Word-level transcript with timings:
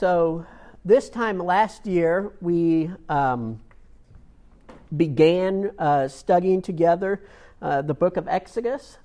So, 0.00 0.46
this 0.82 1.10
time 1.10 1.38
last 1.38 1.86
year, 1.86 2.32
we 2.40 2.90
um, 3.10 3.60
began 4.96 5.72
uh, 5.78 6.08
studying 6.08 6.62
together 6.62 7.22
uh, 7.60 7.82
the 7.82 7.92
book 7.92 8.16
of 8.16 8.26
Exodus. 8.26 8.96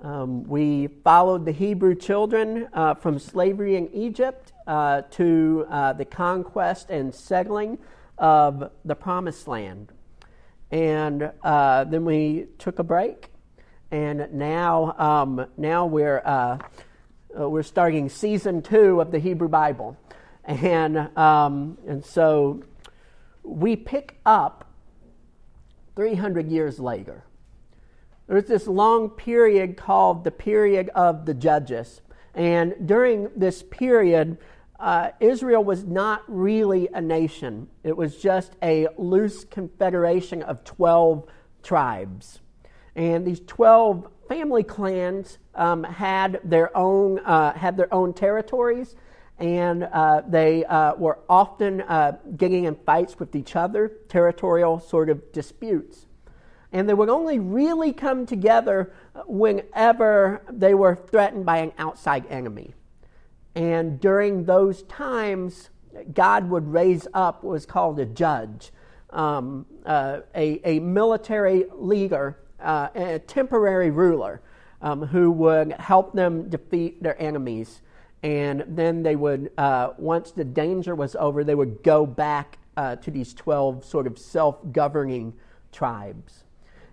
Um, 0.00 0.44
we 0.44 0.86
followed 0.86 1.44
the 1.44 1.52
Hebrew 1.52 1.94
children 1.94 2.70
uh, 2.72 2.94
from 2.94 3.18
slavery 3.18 3.76
in 3.76 3.92
Egypt 3.92 4.54
uh, 4.66 5.02
to 5.10 5.66
uh, 5.68 5.92
the 5.92 6.06
conquest 6.06 6.88
and 6.88 7.14
settling 7.14 7.76
of 8.16 8.70
the 8.82 8.94
Promised 8.94 9.46
Land. 9.46 9.92
And 10.70 11.32
uh, 11.42 11.84
then 11.84 12.06
we 12.06 12.46
took 12.56 12.78
a 12.78 12.82
break, 12.82 13.28
and 13.90 14.32
now, 14.32 14.94
um, 14.96 15.48
now 15.58 15.84
we're, 15.84 16.58
we're 17.34 17.62
starting 17.62 18.08
season 18.08 18.62
two 18.62 19.02
of 19.02 19.10
the 19.10 19.18
Hebrew 19.18 19.48
Bible. 19.48 19.98
And, 20.46 21.16
um, 21.16 21.78
and 21.86 22.04
so 22.04 22.62
we 23.42 23.76
pick 23.76 24.18
up 24.26 24.70
300 25.96 26.48
years 26.48 26.78
later. 26.78 27.24
There's 28.26 28.46
this 28.46 28.66
long 28.66 29.10
period 29.10 29.76
called 29.76 30.24
the 30.24 30.30
period 30.30 30.90
of 30.94 31.26
the 31.26 31.34
judges. 31.34 32.00
And 32.34 32.74
during 32.86 33.30
this 33.36 33.62
period, 33.62 34.38
uh, 34.80 35.10
Israel 35.20 35.62
was 35.62 35.84
not 35.84 36.22
really 36.26 36.88
a 36.92 37.00
nation, 37.00 37.68
it 37.84 37.96
was 37.96 38.16
just 38.16 38.52
a 38.62 38.88
loose 38.98 39.44
confederation 39.44 40.42
of 40.42 40.64
12 40.64 41.26
tribes. 41.62 42.40
And 42.96 43.26
these 43.26 43.40
12 43.46 44.08
family 44.28 44.62
clans 44.62 45.38
um, 45.54 45.84
had, 45.84 46.40
their 46.44 46.76
own, 46.76 47.18
uh, 47.20 47.52
had 47.54 47.76
their 47.76 47.92
own 47.92 48.12
territories 48.12 48.96
and 49.38 49.84
uh, 49.84 50.22
they 50.26 50.64
uh, 50.64 50.94
were 50.94 51.18
often 51.28 51.80
uh, 51.82 52.16
getting 52.36 52.64
in 52.64 52.76
fights 52.76 53.18
with 53.18 53.34
each 53.34 53.56
other, 53.56 53.92
territorial 54.08 54.78
sort 54.78 55.10
of 55.10 55.32
disputes. 55.32 56.06
And 56.72 56.88
they 56.88 56.94
would 56.94 57.08
only 57.08 57.38
really 57.38 57.92
come 57.92 58.26
together 58.26 58.92
whenever 59.26 60.42
they 60.50 60.74
were 60.74 60.96
threatened 60.96 61.46
by 61.46 61.58
an 61.58 61.72
outside 61.78 62.26
enemy. 62.28 62.74
And 63.54 64.00
during 64.00 64.44
those 64.44 64.82
times, 64.84 65.70
God 66.12 66.50
would 66.50 66.72
raise 66.72 67.06
up 67.14 67.44
what 67.44 67.52
was 67.52 67.66
called 67.66 68.00
a 68.00 68.06
judge, 68.06 68.72
um, 69.10 69.66
uh, 69.86 70.20
a, 70.34 70.60
a 70.64 70.80
military 70.80 71.64
leader, 71.72 72.38
uh, 72.60 72.88
a 72.94 73.18
temporary 73.20 73.90
ruler 73.90 74.42
um, 74.82 75.02
who 75.06 75.30
would 75.30 75.72
help 75.72 76.12
them 76.12 76.48
defeat 76.48 77.02
their 77.02 77.20
enemies 77.20 77.80
and 78.24 78.64
then 78.66 79.02
they 79.02 79.16
would, 79.16 79.50
uh, 79.58 79.90
once 79.98 80.30
the 80.30 80.44
danger 80.44 80.94
was 80.94 81.14
over, 81.16 81.44
they 81.44 81.54
would 81.54 81.82
go 81.82 82.06
back 82.06 82.56
uh, 82.74 82.96
to 82.96 83.10
these 83.10 83.34
12 83.34 83.84
sort 83.84 84.06
of 84.06 84.18
self 84.18 84.56
governing 84.72 85.34
tribes. 85.70 86.44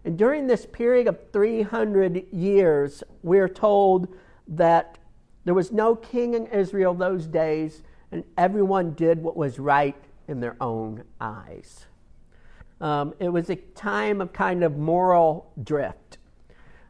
And 0.03 0.17
during 0.17 0.45
this 0.45 0.65
period 0.65 1.07
of 1.07 1.17
300 1.31 2.33
years, 2.33 3.01
we're 3.23 3.47
told 3.47 4.13
that 4.45 4.97
there 5.45 5.53
was 5.53 5.71
no 5.71 5.95
king 5.95 6.33
in 6.33 6.47
Israel 6.47 6.93
those 6.93 7.27
days, 7.27 7.81
and 8.11 8.25
everyone 8.37 8.93
did 8.93 9.23
what 9.23 9.37
was 9.37 9.57
right 9.57 9.95
in 10.27 10.41
their 10.41 10.57
own 10.59 11.05
eyes. 11.21 11.85
Um, 12.81 13.13
it 13.19 13.29
was 13.29 13.49
a 13.49 13.55
time 13.55 14.19
of 14.19 14.33
kind 14.33 14.63
of 14.63 14.77
moral 14.77 15.53
drift 15.63 16.17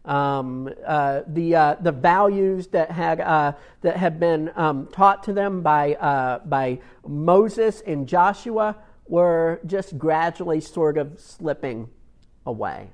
um, 0.06 0.70
uh, 0.86 1.22
the, 1.28 1.56
uh, 1.56 1.76
the 1.82 1.92
values 1.92 2.68
that 2.68 2.92
had, 2.92 3.22
uh, 3.22 3.54
that 3.82 3.98
had 3.98 4.20
been 4.20 4.52
um, 4.56 4.88
taught 4.88 5.24
to 5.24 5.34
them 5.34 5.62
by, 5.62 5.94
uh, 5.96 6.40
by 6.40 6.80
Moses 7.06 7.82
and 7.82 8.08
Joshua 8.08 8.78
were 9.08 9.60
just 9.66 9.98
gradually 9.98 10.62
sort 10.62 10.98
of 10.98 11.20
slipping 11.20 11.90
away. 12.46 12.90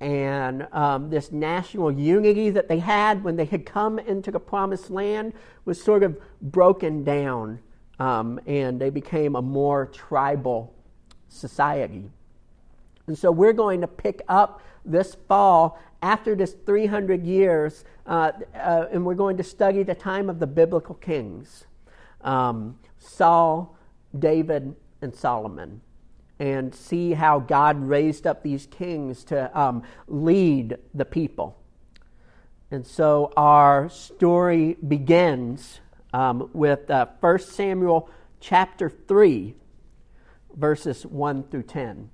And 0.00 0.68
um, 0.72 1.10
this 1.10 1.32
national 1.32 1.90
unity 1.90 2.50
that 2.50 2.68
they 2.68 2.78
had 2.78 3.24
when 3.24 3.34
they 3.36 3.44
had 3.44 3.66
come 3.66 3.98
into 3.98 4.30
the 4.30 4.38
promised 4.38 4.90
land 4.90 5.32
was 5.64 5.82
sort 5.82 6.04
of 6.04 6.16
broken 6.40 7.02
down, 7.02 7.58
um, 7.98 8.38
and 8.46 8.80
they 8.80 8.90
became 8.90 9.34
a 9.34 9.42
more 9.42 9.86
tribal 9.86 10.72
society. 11.28 12.10
And 13.08 13.18
so 13.18 13.32
we're 13.32 13.54
going 13.54 13.80
to 13.80 13.88
pick 13.88 14.22
up 14.28 14.62
this 14.84 15.16
fall 15.26 15.78
after 16.02 16.36
this 16.36 16.54
300 16.66 17.24
years, 17.24 17.84
uh, 18.06 18.32
uh, 18.54 18.86
and 18.92 19.04
we're 19.04 19.14
going 19.14 19.36
to 19.38 19.42
study 19.42 19.82
the 19.82 19.94
time 19.94 20.30
of 20.30 20.38
the 20.38 20.46
biblical 20.46 20.94
kings 20.94 21.64
um, 22.20 22.78
Saul, 22.98 23.76
David, 24.16 24.74
and 25.00 25.14
Solomon, 25.14 25.80
and 26.38 26.74
see 26.74 27.12
how 27.12 27.38
God 27.38 27.80
raised 27.80 28.26
up 28.26 28.42
these 28.42 28.66
kings 28.66 29.24
to 29.24 29.56
um, 29.58 29.82
lead 30.08 30.76
the 30.94 31.04
people. 31.04 31.56
And 32.70 32.86
so 32.86 33.32
our 33.36 33.88
story 33.88 34.76
begins 34.86 35.80
um, 36.12 36.50
with 36.52 36.90
uh, 36.90 37.06
1 37.20 37.38
Samuel 37.38 38.10
chapter 38.40 38.90
3, 38.90 39.54
verses 40.54 41.06
1 41.06 41.44
through 41.44 41.62
10. 41.62 42.10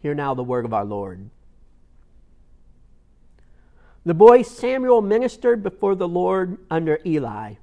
Hear 0.00 0.14
now 0.14 0.34
the 0.34 0.42
word 0.42 0.64
of 0.64 0.72
our 0.72 0.84
Lord. 0.84 1.30
The 4.04 4.14
boy 4.14 4.42
Samuel 4.42 5.02
ministered 5.02 5.62
before 5.62 5.94
the 5.94 6.08
Lord 6.08 6.58
under 6.70 7.00
Eli. 7.04 7.54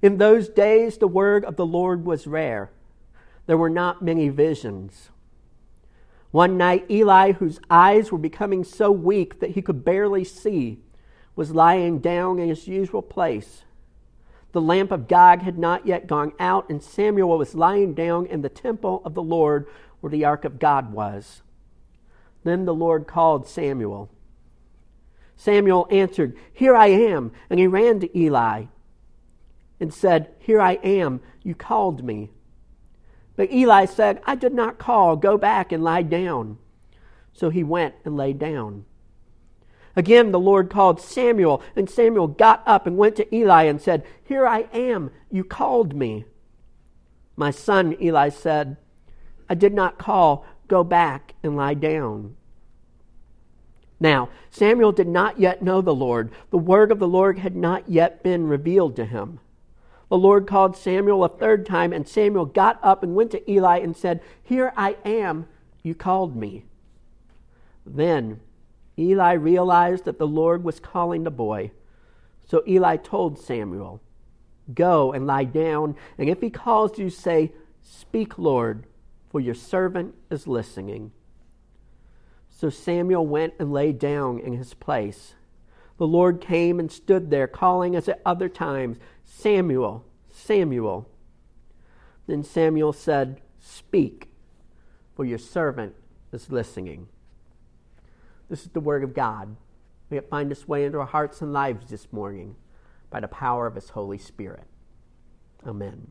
In 0.00 0.18
those 0.18 0.48
days, 0.48 0.98
the 0.98 1.08
word 1.08 1.44
of 1.44 1.56
the 1.56 1.66
Lord 1.66 2.04
was 2.04 2.26
rare. 2.26 2.70
There 3.46 3.56
were 3.56 3.70
not 3.70 4.02
many 4.02 4.28
visions. 4.28 5.10
One 6.30 6.56
night, 6.56 6.86
Eli, 6.90 7.32
whose 7.32 7.60
eyes 7.68 8.10
were 8.10 8.18
becoming 8.18 8.64
so 8.64 8.90
weak 8.90 9.40
that 9.40 9.50
he 9.50 9.62
could 9.62 9.84
barely 9.84 10.24
see, 10.24 10.78
was 11.34 11.54
lying 11.54 11.98
down 11.98 12.38
in 12.38 12.48
his 12.48 12.68
usual 12.68 13.02
place. 13.02 13.62
The 14.52 14.60
lamp 14.60 14.92
of 14.92 15.08
God 15.08 15.42
had 15.42 15.58
not 15.58 15.86
yet 15.86 16.06
gone 16.06 16.32
out, 16.38 16.68
and 16.68 16.82
Samuel 16.82 17.38
was 17.38 17.54
lying 17.54 17.94
down 17.94 18.26
in 18.26 18.42
the 18.42 18.48
temple 18.48 19.02
of 19.04 19.14
the 19.14 19.22
Lord 19.22 19.66
where 20.02 20.10
the 20.10 20.24
ark 20.24 20.44
of 20.44 20.58
God 20.58 20.92
was. 20.92 21.42
Then 22.44 22.64
the 22.64 22.74
Lord 22.74 23.06
called 23.06 23.46
Samuel. 23.46 24.10
Samuel 25.36 25.86
answered, 25.90 26.36
Here 26.52 26.74
I 26.74 26.88
am. 26.88 27.32
And 27.48 27.60
he 27.60 27.68
ran 27.68 28.00
to 28.00 28.18
Eli 28.18 28.64
and 29.78 29.94
said, 29.94 30.30
Here 30.40 30.60
I 30.60 30.72
am. 30.82 31.20
You 31.44 31.54
called 31.54 32.04
me. 32.04 32.30
But 33.36 33.52
Eli 33.52 33.84
said, 33.86 34.20
I 34.26 34.34
did 34.34 34.52
not 34.52 34.78
call. 34.78 35.16
Go 35.16 35.38
back 35.38 35.70
and 35.70 35.84
lie 35.84 36.02
down. 36.02 36.58
So 37.32 37.48
he 37.48 37.62
went 37.62 37.94
and 38.04 38.16
lay 38.16 38.32
down. 38.32 38.84
Again, 39.94 40.32
the 40.32 40.40
Lord 40.40 40.68
called 40.68 41.00
Samuel, 41.00 41.62
and 41.76 41.88
Samuel 41.88 42.26
got 42.26 42.62
up 42.66 42.86
and 42.86 42.96
went 42.96 43.16
to 43.16 43.34
Eli 43.34 43.64
and 43.64 43.80
said, 43.80 44.04
Here 44.24 44.46
I 44.46 44.66
am. 44.72 45.12
You 45.30 45.44
called 45.44 45.94
me. 45.94 46.24
My 47.36 47.52
son, 47.52 47.96
Eli 48.00 48.30
said, 48.30 48.78
I 49.52 49.54
did 49.54 49.74
not 49.74 49.98
call. 49.98 50.46
Go 50.66 50.82
back 50.82 51.34
and 51.42 51.54
lie 51.54 51.74
down. 51.74 52.36
Now, 54.00 54.30
Samuel 54.48 54.92
did 54.92 55.08
not 55.08 55.38
yet 55.38 55.60
know 55.60 55.82
the 55.82 55.94
Lord. 55.94 56.32
The 56.48 56.56
word 56.56 56.90
of 56.90 56.98
the 56.98 57.06
Lord 57.06 57.38
had 57.38 57.54
not 57.54 57.86
yet 57.86 58.22
been 58.22 58.46
revealed 58.46 58.96
to 58.96 59.04
him. 59.04 59.40
The 60.08 60.16
Lord 60.16 60.46
called 60.46 60.74
Samuel 60.74 61.22
a 61.22 61.28
third 61.28 61.66
time, 61.66 61.92
and 61.92 62.08
Samuel 62.08 62.46
got 62.46 62.80
up 62.82 63.02
and 63.02 63.14
went 63.14 63.30
to 63.32 63.50
Eli 63.50 63.80
and 63.80 63.94
said, 63.94 64.22
Here 64.42 64.72
I 64.74 64.96
am, 65.04 65.46
you 65.82 65.94
called 65.94 66.34
me. 66.34 66.64
Then 67.84 68.40
Eli 68.98 69.34
realized 69.34 70.06
that 70.06 70.18
the 70.18 70.26
Lord 70.26 70.64
was 70.64 70.80
calling 70.80 71.24
the 71.24 71.30
boy. 71.30 71.72
So 72.46 72.62
Eli 72.66 72.96
told 72.96 73.38
Samuel, 73.38 74.00
Go 74.72 75.12
and 75.12 75.26
lie 75.26 75.44
down, 75.44 75.94
and 76.16 76.30
if 76.30 76.40
he 76.40 76.48
calls 76.48 76.98
you, 76.98 77.10
say, 77.10 77.52
Speak, 77.82 78.38
Lord, 78.38 78.86
for 79.32 79.40
your 79.40 79.54
servant 79.54 80.14
is 80.30 80.46
listening. 80.46 81.10
So 82.50 82.68
Samuel 82.68 83.26
went 83.26 83.54
and 83.58 83.72
lay 83.72 83.92
down 83.92 84.38
in 84.38 84.52
his 84.52 84.74
place. 84.74 85.34
The 85.96 86.06
Lord 86.06 86.40
came 86.40 86.78
and 86.78 86.92
stood 86.92 87.30
there, 87.30 87.46
calling 87.46 87.96
as 87.96 88.08
at 88.08 88.20
other 88.26 88.50
times, 88.50 88.98
Samuel, 89.24 90.04
Samuel. 90.30 91.08
Then 92.26 92.44
Samuel 92.44 92.92
said, 92.92 93.40
Speak, 93.58 94.28
for 95.16 95.24
your 95.24 95.38
servant 95.38 95.94
is 96.30 96.50
listening. 96.50 97.08
This 98.50 98.64
is 98.64 98.70
the 98.70 98.80
word 98.80 99.02
of 99.02 99.14
God. 99.14 99.56
May 100.10 100.18
it 100.18 100.28
find 100.28 100.52
its 100.52 100.68
way 100.68 100.84
into 100.84 100.98
our 100.98 101.06
hearts 101.06 101.40
and 101.40 101.54
lives 101.54 101.88
this 101.88 102.12
morning 102.12 102.56
by 103.08 103.20
the 103.20 103.28
power 103.28 103.66
of 103.66 103.76
His 103.76 103.90
Holy 103.90 104.18
Spirit. 104.18 104.64
Amen. 105.66 106.10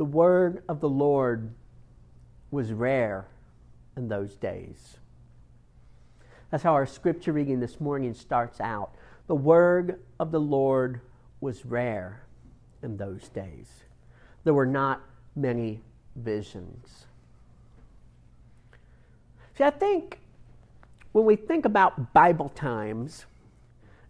The 0.00 0.06
word 0.06 0.62
of 0.66 0.80
the 0.80 0.88
Lord 0.88 1.50
was 2.50 2.72
rare 2.72 3.26
in 3.98 4.08
those 4.08 4.34
days. 4.34 4.96
That's 6.50 6.62
how 6.62 6.72
our 6.72 6.86
scripture 6.86 7.34
reading 7.34 7.60
this 7.60 7.78
morning 7.82 8.14
starts 8.14 8.62
out. 8.62 8.94
The 9.26 9.34
word 9.34 10.00
of 10.18 10.30
the 10.30 10.40
Lord 10.40 11.02
was 11.42 11.66
rare 11.66 12.22
in 12.82 12.96
those 12.96 13.28
days. 13.28 13.68
There 14.44 14.54
were 14.54 14.64
not 14.64 15.02
many 15.36 15.82
visions. 16.16 17.04
See, 19.54 19.64
I 19.64 19.70
think 19.70 20.18
when 21.12 21.26
we 21.26 21.36
think 21.36 21.66
about 21.66 22.14
Bible 22.14 22.48
times, 22.48 23.26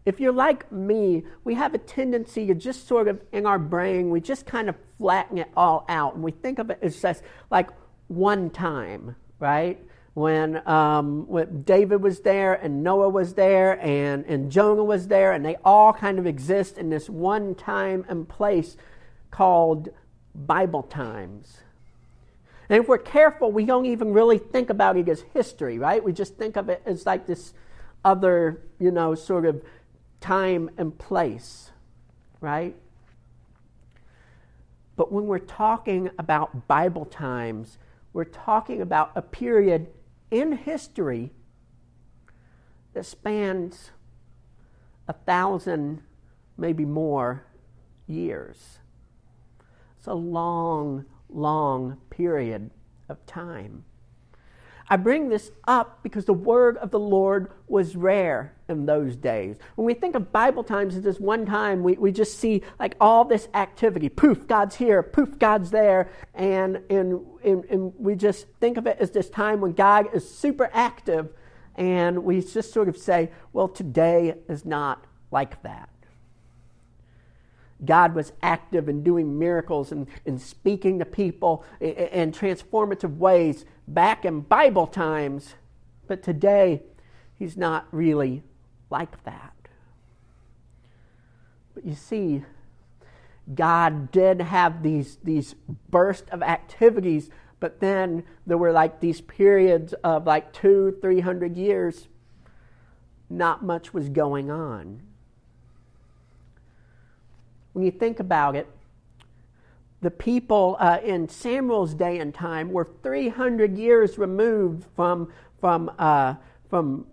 if 0.04 0.18
you're 0.18 0.32
like 0.32 0.70
me, 0.72 1.24
we 1.44 1.54
have 1.54 1.74
a 1.74 1.78
tendency 1.78 2.46
to 2.46 2.54
just 2.54 2.88
sort 2.88 3.08
of 3.08 3.20
in 3.32 3.46
our 3.46 3.58
brain, 3.58 4.10
we 4.10 4.20
just 4.20 4.46
kind 4.46 4.68
of 4.68 4.76
flatten 4.98 5.38
it 5.38 5.48
all 5.56 5.84
out 5.88 6.14
and 6.14 6.22
we 6.22 6.30
think 6.30 6.58
of 6.58 6.70
it 6.70 6.78
as 6.82 7.00
just 7.00 7.22
like 7.50 7.68
one 8.08 8.50
time, 8.50 9.16
right? 9.38 9.78
when, 10.14 10.66
um, 10.68 11.26
when 11.28 11.62
David 11.62 12.02
was 12.02 12.20
there 12.20 12.54
and 12.54 12.82
Noah 12.82 13.08
was 13.08 13.34
there 13.34 13.80
and, 13.80 14.24
and 14.26 14.50
Jonah 14.50 14.84
was 14.84 15.08
there, 15.08 15.32
and 15.32 15.44
they 15.44 15.56
all 15.64 15.92
kind 15.92 16.18
of 16.18 16.26
exist 16.26 16.78
in 16.78 16.90
this 16.90 17.08
one 17.08 17.54
time 17.54 18.04
and 18.08 18.28
place 18.28 18.76
called 19.30 19.88
Bible 20.34 20.82
times. 20.82 21.58
And 22.68 22.82
if 22.82 22.88
we're 22.88 22.98
careful, 22.98 23.50
we 23.50 23.64
don't 23.64 23.86
even 23.86 24.12
really 24.12 24.38
think 24.38 24.70
about 24.70 24.96
it 24.96 25.08
as 25.08 25.24
history, 25.32 25.78
right? 25.78 26.02
We 26.02 26.12
just 26.12 26.36
think 26.36 26.56
of 26.56 26.68
it 26.68 26.82
as 26.86 27.06
like 27.06 27.26
this 27.26 27.52
other, 28.04 28.62
you 28.78 28.90
know, 28.90 29.14
sort 29.14 29.44
of 29.44 29.62
time 30.20 30.70
and 30.76 30.96
place, 30.98 31.70
right? 32.40 32.76
But 34.96 35.10
when 35.10 35.26
we're 35.26 35.38
talking 35.38 36.10
about 36.18 36.68
Bible 36.68 37.06
times, 37.06 37.78
we're 38.12 38.24
talking 38.24 38.82
about 38.82 39.12
a 39.14 39.22
period 39.22 39.88
in 40.30 40.52
history 40.52 41.32
that 42.92 43.06
spans 43.06 43.90
a 45.08 45.12
thousand, 45.12 46.02
maybe 46.56 46.84
more 46.84 47.44
years. 48.06 48.78
It's 49.96 50.06
a 50.06 50.14
long, 50.14 51.06
long 51.28 51.98
period 52.10 52.70
of 53.08 53.24
time. 53.26 53.84
I 54.92 54.96
bring 54.96 55.28
this 55.28 55.52
up 55.68 56.02
because 56.02 56.24
the 56.24 56.34
word 56.34 56.76
of 56.78 56.90
the 56.90 56.98
Lord 56.98 57.52
was 57.68 57.94
rare 57.94 58.56
in 58.68 58.86
those 58.86 59.14
days. 59.14 59.54
When 59.76 59.86
we 59.86 59.94
think 59.94 60.16
of 60.16 60.32
Bible 60.32 60.64
times 60.64 60.96
as 60.96 61.02
this 61.02 61.20
one 61.20 61.46
time, 61.46 61.84
we, 61.84 61.92
we 61.92 62.10
just 62.10 62.40
see 62.40 62.62
like 62.80 62.96
all 63.00 63.24
this 63.24 63.46
activity. 63.54 64.08
Poof, 64.08 64.48
God's 64.48 64.74
here. 64.74 65.00
Poof, 65.04 65.38
God's 65.38 65.70
there. 65.70 66.10
And, 66.34 66.82
and, 66.90 67.20
and, 67.44 67.64
and 67.66 67.92
we 67.98 68.16
just 68.16 68.46
think 68.60 68.76
of 68.76 68.88
it 68.88 68.96
as 68.98 69.12
this 69.12 69.30
time 69.30 69.60
when 69.60 69.72
God 69.72 70.08
is 70.12 70.28
super 70.28 70.68
active. 70.72 71.28
And 71.76 72.24
we 72.24 72.40
just 72.40 72.72
sort 72.72 72.88
of 72.88 72.96
say, 72.96 73.30
well, 73.52 73.68
today 73.68 74.34
is 74.48 74.64
not 74.64 75.06
like 75.30 75.62
that. 75.62 75.88
God 77.84 78.14
was 78.14 78.32
active 78.42 78.88
in 78.88 79.02
doing 79.02 79.38
miracles 79.38 79.92
and, 79.92 80.06
and 80.26 80.40
speaking 80.40 80.98
to 80.98 81.04
people 81.04 81.64
in, 81.80 81.90
in 81.90 82.32
transformative 82.32 83.16
ways 83.16 83.64
back 83.88 84.24
in 84.24 84.40
Bible 84.40 84.86
times, 84.86 85.54
but 86.06 86.22
today 86.22 86.82
he's 87.38 87.56
not 87.56 87.86
really 87.90 88.42
like 88.90 89.24
that. 89.24 89.54
But 91.74 91.86
you 91.86 91.94
see, 91.94 92.44
God 93.54 94.12
did 94.12 94.40
have 94.40 94.82
these, 94.82 95.18
these 95.24 95.54
bursts 95.88 96.28
of 96.30 96.42
activities, 96.42 97.30
but 97.58 97.80
then 97.80 98.24
there 98.46 98.58
were 98.58 98.72
like 98.72 99.00
these 99.00 99.20
periods 99.20 99.92
of 100.04 100.26
like 100.26 100.52
two, 100.52 100.96
three 101.00 101.20
hundred 101.20 101.56
years, 101.56 102.08
not 103.28 103.64
much 103.64 103.94
was 103.94 104.08
going 104.08 104.50
on. 104.50 105.02
When 107.72 107.84
you 107.84 107.90
think 107.90 108.20
about 108.20 108.56
it, 108.56 108.68
the 110.00 110.10
people 110.10 110.76
uh, 110.80 110.98
in 111.04 111.28
Samuel's 111.28 111.94
day 111.94 112.18
and 112.18 112.34
time 112.34 112.72
were 112.72 112.88
300 113.02 113.76
years 113.76 114.18
removed 114.18 114.86
from, 114.96 115.30
from, 115.60 115.90
uh, 115.98 116.34
from, 116.68 117.06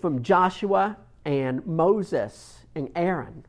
from 0.00 0.22
Joshua 0.22 0.96
and 1.24 1.64
Moses 1.64 2.66
and 2.74 2.90
Aaron. 2.96 3.44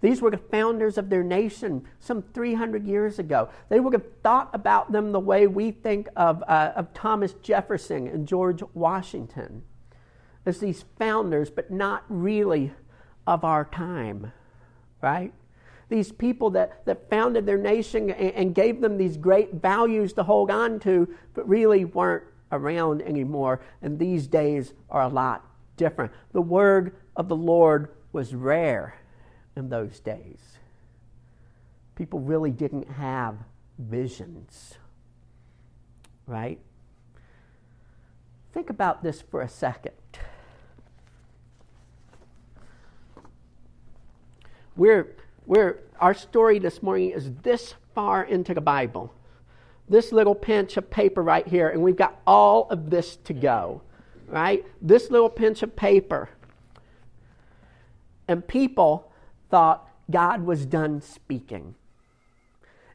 These 0.00 0.20
were 0.20 0.32
the 0.32 0.38
founders 0.38 0.98
of 0.98 1.08
their 1.08 1.22
nation 1.22 1.84
some 2.00 2.22
300 2.34 2.84
years 2.84 3.20
ago. 3.20 3.48
They 3.68 3.78
would 3.78 3.92
have 3.92 4.06
thought 4.24 4.50
about 4.52 4.90
them 4.90 5.12
the 5.12 5.20
way 5.20 5.46
we 5.46 5.70
think 5.70 6.08
of, 6.16 6.42
uh, 6.48 6.72
of 6.74 6.92
Thomas 6.92 7.34
Jefferson 7.34 8.08
and 8.08 8.26
George 8.26 8.62
Washington 8.74 9.62
as 10.44 10.58
these 10.58 10.84
founders, 10.98 11.50
but 11.50 11.70
not 11.70 12.04
really 12.08 12.72
of 13.28 13.44
our 13.44 13.64
time, 13.64 14.32
right? 15.02 15.32
these 15.92 16.10
people 16.10 16.48
that, 16.48 16.84
that 16.86 17.10
founded 17.10 17.44
their 17.44 17.58
nation 17.58 18.10
and, 18.10 18.32
and 18.32 18.54
gave 18.54 18.80
them 18.80 18.96
these 18.96 19.18
great 19.18 19.52
values 19.52 20.14
to 20.14 20.22
hold 20.22 20.50
on 20.50 20.80
to, 20.80 21.06
but 21.34 21.46
really 21.46 21.84
weren't 21.84 22.24
around 22.50 23.02
anymore. 23.02 23.60
And 23.82 23.98
these 23.98 24.26
days 24.26 24.72
are 24.88 25.02
a 25.02 25.08
lot 25.08 25.44
different. 25.76 26.10
The 26.32 26.40
word 26.40 26.96
of 27.14 27.28
the 27.28 27.36
Lord 27.36 27.90
was 28.10 28.34
rare 28.34 28.94
in 29.54 29.68
those 29.68 30.00
days. 30.00 30.38
People 31.94 32.20
really 32.20 32.50
didn't 32.50 32.90
have 32.92 33.36
visions, 33.78 34.78
right? 36.26 36.58
Think 38.54 38.70
about 38.70 39.02
this 39.02 39.20
for 39.20 39.42
a 39.42 39.48
second. 39.48 39.92
We're 44.76 45.14
where 45.44 45.80
our 46.00 46.14
story 46.14 46.58
this 46.58 46.82
morning 46.82 47.10
is 47.10 47.32
this 47.42 47.74
far 47.94 48.24
into 48.24 48.54
the 48.54 48.60
Bible. 48.60 49.12
This 49.88 50.12
little 50.12 50.34
pinch 50.34 50.76
of 50.76 50.88
paper 50.88 51.22
right 51.22 51.46
here, 51.46 51.68
and 51.68 51.82
we've 51.82 51.96
got 51.96 52.20
all 52.26 52.68
of 52.70 52.90
this 52.90 53.16
to 53.24 53.34
go, 53.34 53.82
right? 54.28 54.64
This 54.80 55.10
little 55.10 55.28
pinch 55.28 55.62
of 55.62 55.76
paper. 55.76 56.30
And 58.28 58.46
people 58.46 59.10
thought 59.50 59.88
God 60.10 60.44
was 60.44 60.64
done 60.64 61.02
speaking. 61.02 61.74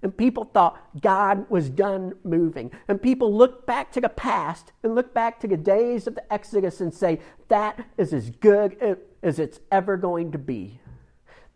And 0.02 0.16
people 0.16 0.46
thought 0.46 0.80
God 1.02 1.50
was 1.50 1.70
done 1.70 2.14
moving. 2.24 2.72
And 2.88 3.02
people 3.02 3.34
look 3.34 3.66
back 3.66 3.92
to 3.92 4.02
the 4.02 4.10
past 4.10 4.72
and 4.84 4.96
look 4.96 5.14
back 5.14 5.40
to 5.42 5.48
the 5.48 5.58
days 5.58 6.08
of 6.08 6.16
the 6.16 6.34
Exodus 6.34 6.82
and 6.82 6.94
say, 6.94 7.20
that 7.50 7.86
is 7.98 8.14
as 8.14 8.30
good 8.30 8.98
as 9.22 9.38
it's 9.38 9.60
ever 9.72 9.98
going 9.98 10.32
to 10.32 10.38
be. 10.38 10.80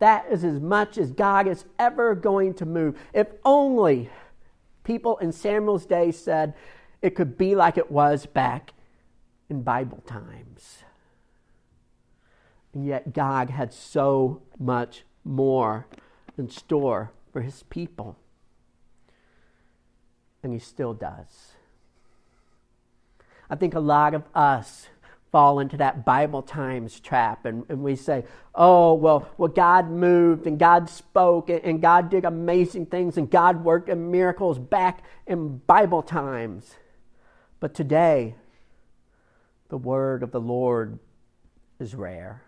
That 0.02 0.26
is 0.32 0.42
as 0.42 0.58
much 0.58 0.98
as 0.98 1.12
God 1.12 1.46
is 1.46 1.64
ever 1.78 2.16
going 2.16 2.54
to 2.54 2.66
move. 2.66 2.98
If 3.14 3.28
only 3.44 4.10
people 4.82 5.16
in 5.18 5.30
Samuel's 5.30 5.86
day 5.86 6.10
said 6.10 6.54
it 7.00 7.10
could 7.10 7.38
be 7.38 7.54
like 7.54 7.78
it 7.78 7.88
was 7.88 8.26
back 8.26 8.72
in 9.48 9.62
Bible 9.62 10.02
times. 10.04 10.82
And 12.74 12.84
yet, 12.84 13.12
God 13.12 13.50
had 13.50 13.72
so 13.72 14.42
much 14.58 15.04
more 15.22 15.86
in 16.36 16.50
store 16.50 17.12
for 17.32 17.42
his 17.42 17.62
people. 17.70 18.18
And 20.42 20.52
he 20.52 20.58
still 20.58 20.94
does. 20.94 21.52
I 23.48 23.54
think 23.54 23.72
a 23.72 23.78
lot 23.78 24.14
of 24.14 24.24
us 24.34 24.88
fall 25.32 25.58
into 25.60 25.78
that 25.78 26.04
Bible 26.04 26.42
times 26.42 27.00
trap 27.00 27.46
and, 27.46 27.64
and 27.70 27.82
we 27.82 27.96
say, 27.96 28.24
oh, 28.54 28.92
well, 28.92 29.28
well, 29.38 29.48
God 29.48 29.90
moved 29.90 30.46
and 30.46 30.58
God 30.58 30.90
spoke 30.90 31.48
and, 31.48 31.64
and 31.64 31.80
God 31.80 32.10
did 32.10 32.26
amazing 32.26 32.86
things 32.86 33.16
and 33.16 33.30
God 33.30 33.64
worked 33.64 33.88
in 33.88 34.10
miracles 34.10 34.58
back 34.58 35.02
in 35.26 35.56
Bible 35.56 36.02
times. 36.02 36.76
But 37.60 37.74
today, 37.74 38.34
the 39.70 39.78
word 39.78 40.22
of 40.22 40.32
the 40.32 40.40
Lord 40.40 40.98
is 41.80 41.94
rare. 41.94 42.42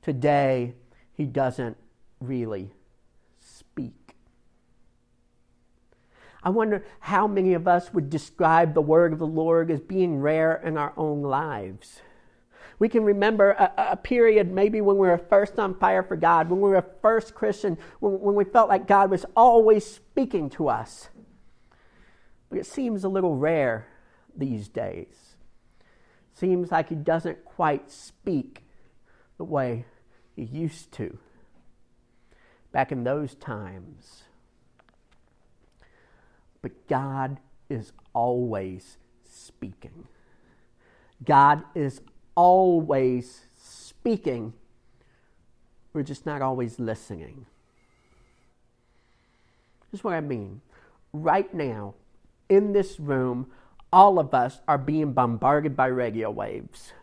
Today, 0.00 0.74
he 1.12 1.26
doesn't 1.26 1.76
really 2.20 2.72
I 6.44 6.50
wonder 6.50 6.84
how 7.00 7.26
many 7.26 7.54
of 7.54 7.66
us 7.66 7.92
would 7.94 8.10
describe 8.10 8.74
the 8.74 8.82
word 8.82 9.14
of 9.14 9.18
the 9.18 9.26
Lord 9.26 9.70
as 9.70 9.80
being 9.80 10.20
rare 10.20 10.60
in 10.62 10.76
our 10.76 10.92
own 10.96 11.22
lives. 11.22 12.02
We 12.78 12.90
can 12.90 13.02
remember 13.04 13.52
a, 13.52 13.72
a, 13.92 13.96
period 13.96 14.52
maybe 14.52 14.82
when 14.82 14.98
we 14.98 15.08
were 15.08 15.16
first 15.16 15.58
on 15.58 15.74
fire 15.78 16.02
for 16.02 16.16
God, 16.16 16.50
when 16.50 16.60
we 16.60 16.68
were 16.68 16.84
first 17.00 17.34
Christian, 17.34 17.78
when, 18.00 18.20
when 18.20 18.34
we 18.34 18.44
felt 18.44 18.68
like 18.68 18.86
God 18.86 19.10
was 19.10 19.24
always 19.34 19.86
speaking 19.86 20.50
to 20.50 20.68
us. 20.68 21.08
But 22.50 22.58
it 22.58 22.66
seems 22.66 23.04
a 23.04 23.08
little 23.08 23.36
rare 23.36 23.86
these 24.36 24.68
days. 24.68 25.36
Seems 26.34 26.70
like 26.70 26.90
He 26.90 26.94
doesn't 26.94 27.44
quite 27.44 27.90
speak 27.90 28.64
the 29.38 29.44
way 29.44 29.86
He 30.36 30.42
used 30.42 30.92
to 30.92 31.18
back 32.70 32.92
in 32.92 33.04
those 33.04 33.34
times. 33.36 34.24
But 36.64 36.88
God 36.88 37.40
is 37.68 37.92
always 38.14 38.96
speaking. 39.22 40.08
God 41.22 41.62
is 41.74 42.00
always 42.34 43.42
speaking. 43.54 44.54
We're 45.92 46.04
just 46.04 46.24
not 46.24 46.40
always 46.40 46.80
listening. 46.80 47.44
This 49.90 50.00
is 50.00 50.04
what 50.04 50.14
I 50.14 50.22
mean. 50.22 50.62
Right 51.12 51.52
now, 51.52 51.96
in 52.48 52.72
this 52.72 52.98
room, 52.98 53.48
all 53.92 54.18
of 54.18 54.32
us 54.32 54.60
are 54.66 54.78
being 54.78 55.12
bombarded 55.12 55.76
by 55.76 55.88
radio 55.88 56.30
waves 56.30 56.94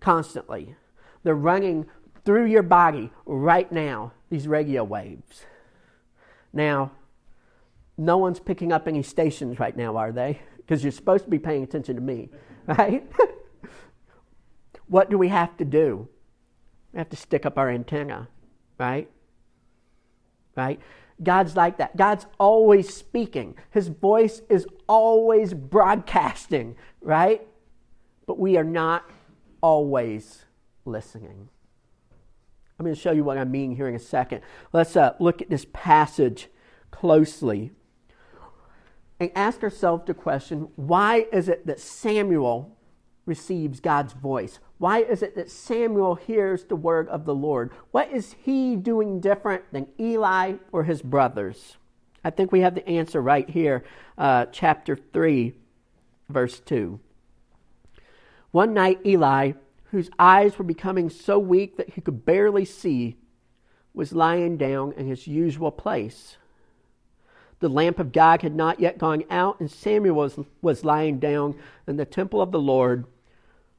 constantly. 0.00 0.74
They're 1.22 1.36
running 1.36 1.86
through 2.24 2.46
your 2.46 2.64
body 2.64 3.12
right 3.24 3.70
now, 3.70 4.14
these 4.30 4.48
radio 4.48 4.82
waves. 4.82 5.44
Now, 6.52 6.90
no 7.98 8.18
one's 8.18 8.40
picking 8.40 8.72
up 8.72 8.86
any 8.86 9.02
stations 9.02 9.58
right 9.58 9.76
now, 9.76 9.96
are 9.96 10.12
they? 10.12 10.40
Because 10.56 10.82
you're 10.82 10.92
supposed 10.92 11.24
to 11.24 11.30
be 11.30 11.38
paying 11.38 11.62
attention 11.62 11.96
to 11.96 12.02
me, 12.02 12.30
right? 12.66 13.10
what 14.86 15.10
do 15.10 15.18
we 15.18 15.28
have 15.28 15.56
to 15.58 15.64
do? 15.64 16.08
We 16.92 16.98
have 16.98 17.08
to 17.10 17.16
stick 17.16 17.46
up 17.46 17.58
our 17.58 17.70
antenna, 17.70 18.28
right? 18.78 19.10
Right? 20.56 20.80
God's 21.22 21.56
like 21.56 21.78
that. 21.78 21.96
God's 21.96 22.26
always 22.38 22.92
speaking. 22.92 23.56
His 23.70 23.88
voice 23.88 24.42
is 24.50 24.66
always 24.86 25.54
broadcasting, 25.54 26.76
right? 27.00 27.46
But 28.26 28.38
we 28.38 28.56
are 28.56 28.64
not 28.64 29.08
always 29.62 30.44
listening. 30.84 31.48
I'm 32.78 32.84
going 32.84 32.94
to 32.94 33.00
show 33.00 33.12
you 33.12 33.24
what 33.24 33.38
I 33.38 33.44
mean 33.44 33.74
here 33.74 33.88
in 33.88 33.94
a 33.94 33.98
second. 33.98 34.42
Let's 34.72 34.96
uh, 34.96 35.14
look 35.18 35.40
at 35.40 35.48
this 35.48 35.66
passage 35.72 36.48
closely 36.90 37.72
and 39.18 39.30
ask 39.34 39.62
ourselves 39.62 40.04
the 40.06 40.14
question 40.14 40.68
why 40.76 41.26
is 41.32 41.48
it 41.48 41.66
that 41.66 41.80
Samuel 41.80 42.76
receives 43.24 43.80
God's 43.80 44.12
voice? 44.12 44.60
Why 44.78 45.02
is 45.02 45.22
it 45.22 45.34
that 45.34 45.50
Samuel 45.50 46.14
hears 46.14 46.64
the 46.64 46.76
word 46.76 47.08
of 47.08 47.24
the 47.24 47.34
Lord? 47.34 47.72
What 47.90 48.10
is 48.12 48.36
he 48.42 48.76
doing 48.76 49.20
different 49.20 49.64
than 49.72 49.88
Eli 49.98 50.54
or 50.70 50.84
his 50.84 51.02
brothers? 51.02 51.76
I 52.22 52.30
think 52.30 52.52
we 52.52 52.60
have 52.60 52.74
the 52.74 52.88
answer 52.88 53.20
right 53.20 53.48
here, 53.48 53.84
uh, 54.18 54.46
chapter 54.46 54.96
3, 54.96 55.54
verse 56.28 56.60
2. 56.60 57.00
One 58.50 58.74
night, 58.74 59.00
Eli, 59.04 59.52
whose 59.90 60.10
eyes 60.18 60.58
were 60.58 60.64
becoming 60.64 61.08
so 61.08 61.38
weak 61.38 61.76
that 61.76 61.90
he 61.90 62.00
could 62.00 62.24
barely 62.24 62.64
see, 62.64 63.16
was 63.94 64.12
lying 64.12 64.56
down 64.56 64.92
in 64.92 65.06
his 65.06 65.26
usual 65.26 65.70
place. 65.70 66.36
The 67.60 67.68
lamp 67.68 67.98
of 67.98 68.12
God 68.12 68.42
had 68.42 68.54
not 68.54 68.80
yet 68.80 68.98
gone 68.98 69.24
out, 69.30 69.60
and 69.60 69.70
Samuel 69.70 70.14
was, 70.14 70.38
was 70.60 70.84
lying 70.84 71.18
down 71.18 71.56
in 71.86 71.96
the 71.96 72.04
temple 72.04 72.42
of 72.42 72.52
the 72.52 72.60
Lord 72.60 73.06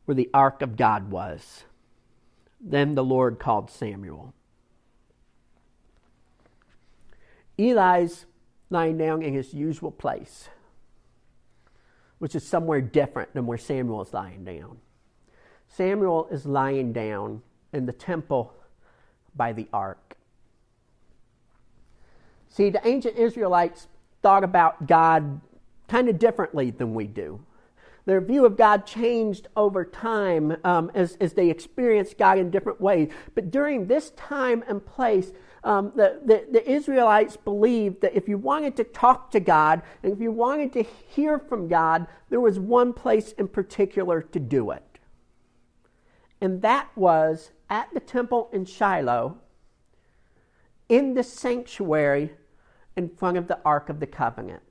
where 0.05 0.15
the 0.15 0.29
ark 0.33 0.61
of 0.61 0.77
God 0.77 1.11
was. 1.11 1.63
Then 2.59 2.95
the 2.95 3.03
Lord 3.03 3.39
called 3.39 3.69
Samuel. 3.69 4.33
Eli's 7.59 8.25
lying 8.69 8.97
down 8.97 9.21
in 9.21 9.33
his 9.33 9.53
usual 9.53 9.91
place, 9.91 10.49
which 12.19 12.35
is 12.35 12.45
somewhere 12.45 12.81
different 12.81 13.33
than 13.33 13.45
where 13.45 13.57
Samuel 13.57 14.01
is 14.01 14.13
lying 14.13 14.43
down. 14.43 14.77
Samuel 15.67 16.27
is 16.31 16.45
lying 16.45 16.93
down 16.93 17.41
in 17.73 17.85
the 17.85 17.93
temple 17.93 18.53
by 19.35 19.53
the 19.53 19.67
ark. 19.73 20.06
See, 22.49 22.69
the 22.69 22.85
ancient 22.87 23.17
Israelites 23.17 23.87
thought 24.21 24.43
about 24.43 24.87
God 24.87 25.41
kind 25.87 26.09
of 26.09 26.19
differently 26.19 26.71
than 26.71 26.93
we 26.93 27.07
do. 27.07 27.39
Their 28.05 28.21
view 28.21 28.45
of 28.45 28.55
God 28.55 28.85
changed 28.85 29.49
over 29.57 29.83
time 29.83 30.55
um, 30.63 30.89
as, 30.95 31.17
as 31.19 31.33
they 31.33 31.49
experienced 31.49 32.17
God 32.17 32.37
in 32.37 32.49
different 32.49 32.79
ways. 32.79 33.11
But 33.35 33.51
during 33.51 33.87
this 33.87 34.11
time 34.11 34.63
and 34.67 34.83
place, 34.85 35.33
um, 35.65 35.91
the, 35.93 36.21
the, 36.23 36.45
the, 36.49 36.71
Israelites 36.71 37.35
believed 37.35 37.99
that 38.01 38.15
if 38.15 38.29
you 38.29 38.37
wanted 38.37 38.77
to 38.77 38.85
talk 38.85 39.29
to 39.31 39.41
God 39.41 39.81
and 40.03 40.13
if 40.13 40.21
you 40.21 40.31
wanted 40.31 40.71
to 40.73 40.83
hear 40.83 41.37
from 41.37 41.67
God, 41.67 42.07
there 42.29 42.39
was 42.39 42.57
one 42.57 42.93
place 42.93 43.33
in 43.33 43.49
particular 43.49 44.21
to 44.21 44.39
do 44.39 44.71
it. 44.71 44.99
And 46.39 46.61
that 46.61 46.89
was 46.95 47.51
at 47.69 47.93
the 47.93 47.99
temple 47.99 48.49
in 48.53 48.63
Shiloh, 48.63 49.37
in 50.89 51.13
the 51.13 51.23
sanctuary 51.23 52.31
in 52.95 53.09
front 53.09 53.37
of 53.37 53.47
the 53.47 53.59
Ark 53.63 53.89
of 53.89 53.99
the 53.99 54.07
Covenant. 54.07 54.63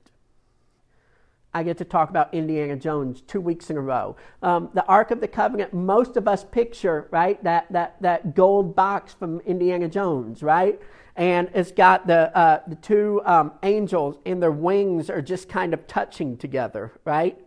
I 1.53 1.63
get 1.63 1.77
to 1.77 1.85
talk 1.85 2.09
about 2.09 2.33
Indiana 2.33 2.75
Jones 2.75 3.21
two 3.21 3.41
weeks 3.41 3.69
in 3.69 3.77
a 3.77 3.81
row. 3.81 4.15
Um, 4.43 4.69
the 4.73 4.85
Ark 4.85 5.11
of 5.11 5.21
the 5.21 5.27
Covenant, 5.27 5.73
most 5.73 6.17
of 6.17 6.27
us 6.27 6.43
picture, 6.43 7.07
right, 7.09 7.41
that, 7.43 7.71
that, 7.71 8.01
that 8.01 8.35
gold 8.35 8.75
box 8.75 9.13
from 9.13 9.39
Indiana 9.39 9.87
Jones, 9.87 10.43
right? 10.43 10.79
And 11.15 11.49
it's 11.55 11.71
got 11.71 12.05
the, 12.05 12.35
uh, 12.37 12.61
the 12.67 12.75
two 12.75 13.21
um, 13.25 13.53
angels 13.63 14.19
and 14.25 14.43
their 14.43 14.51
wings 14.51 15.09
are 15.09 15.21
just 15.21 15.49
kind 15.49 15.73
of 15.73 15.87
touching 15.87 16.37
together, 16.37 16.91
right? 17.05 17.39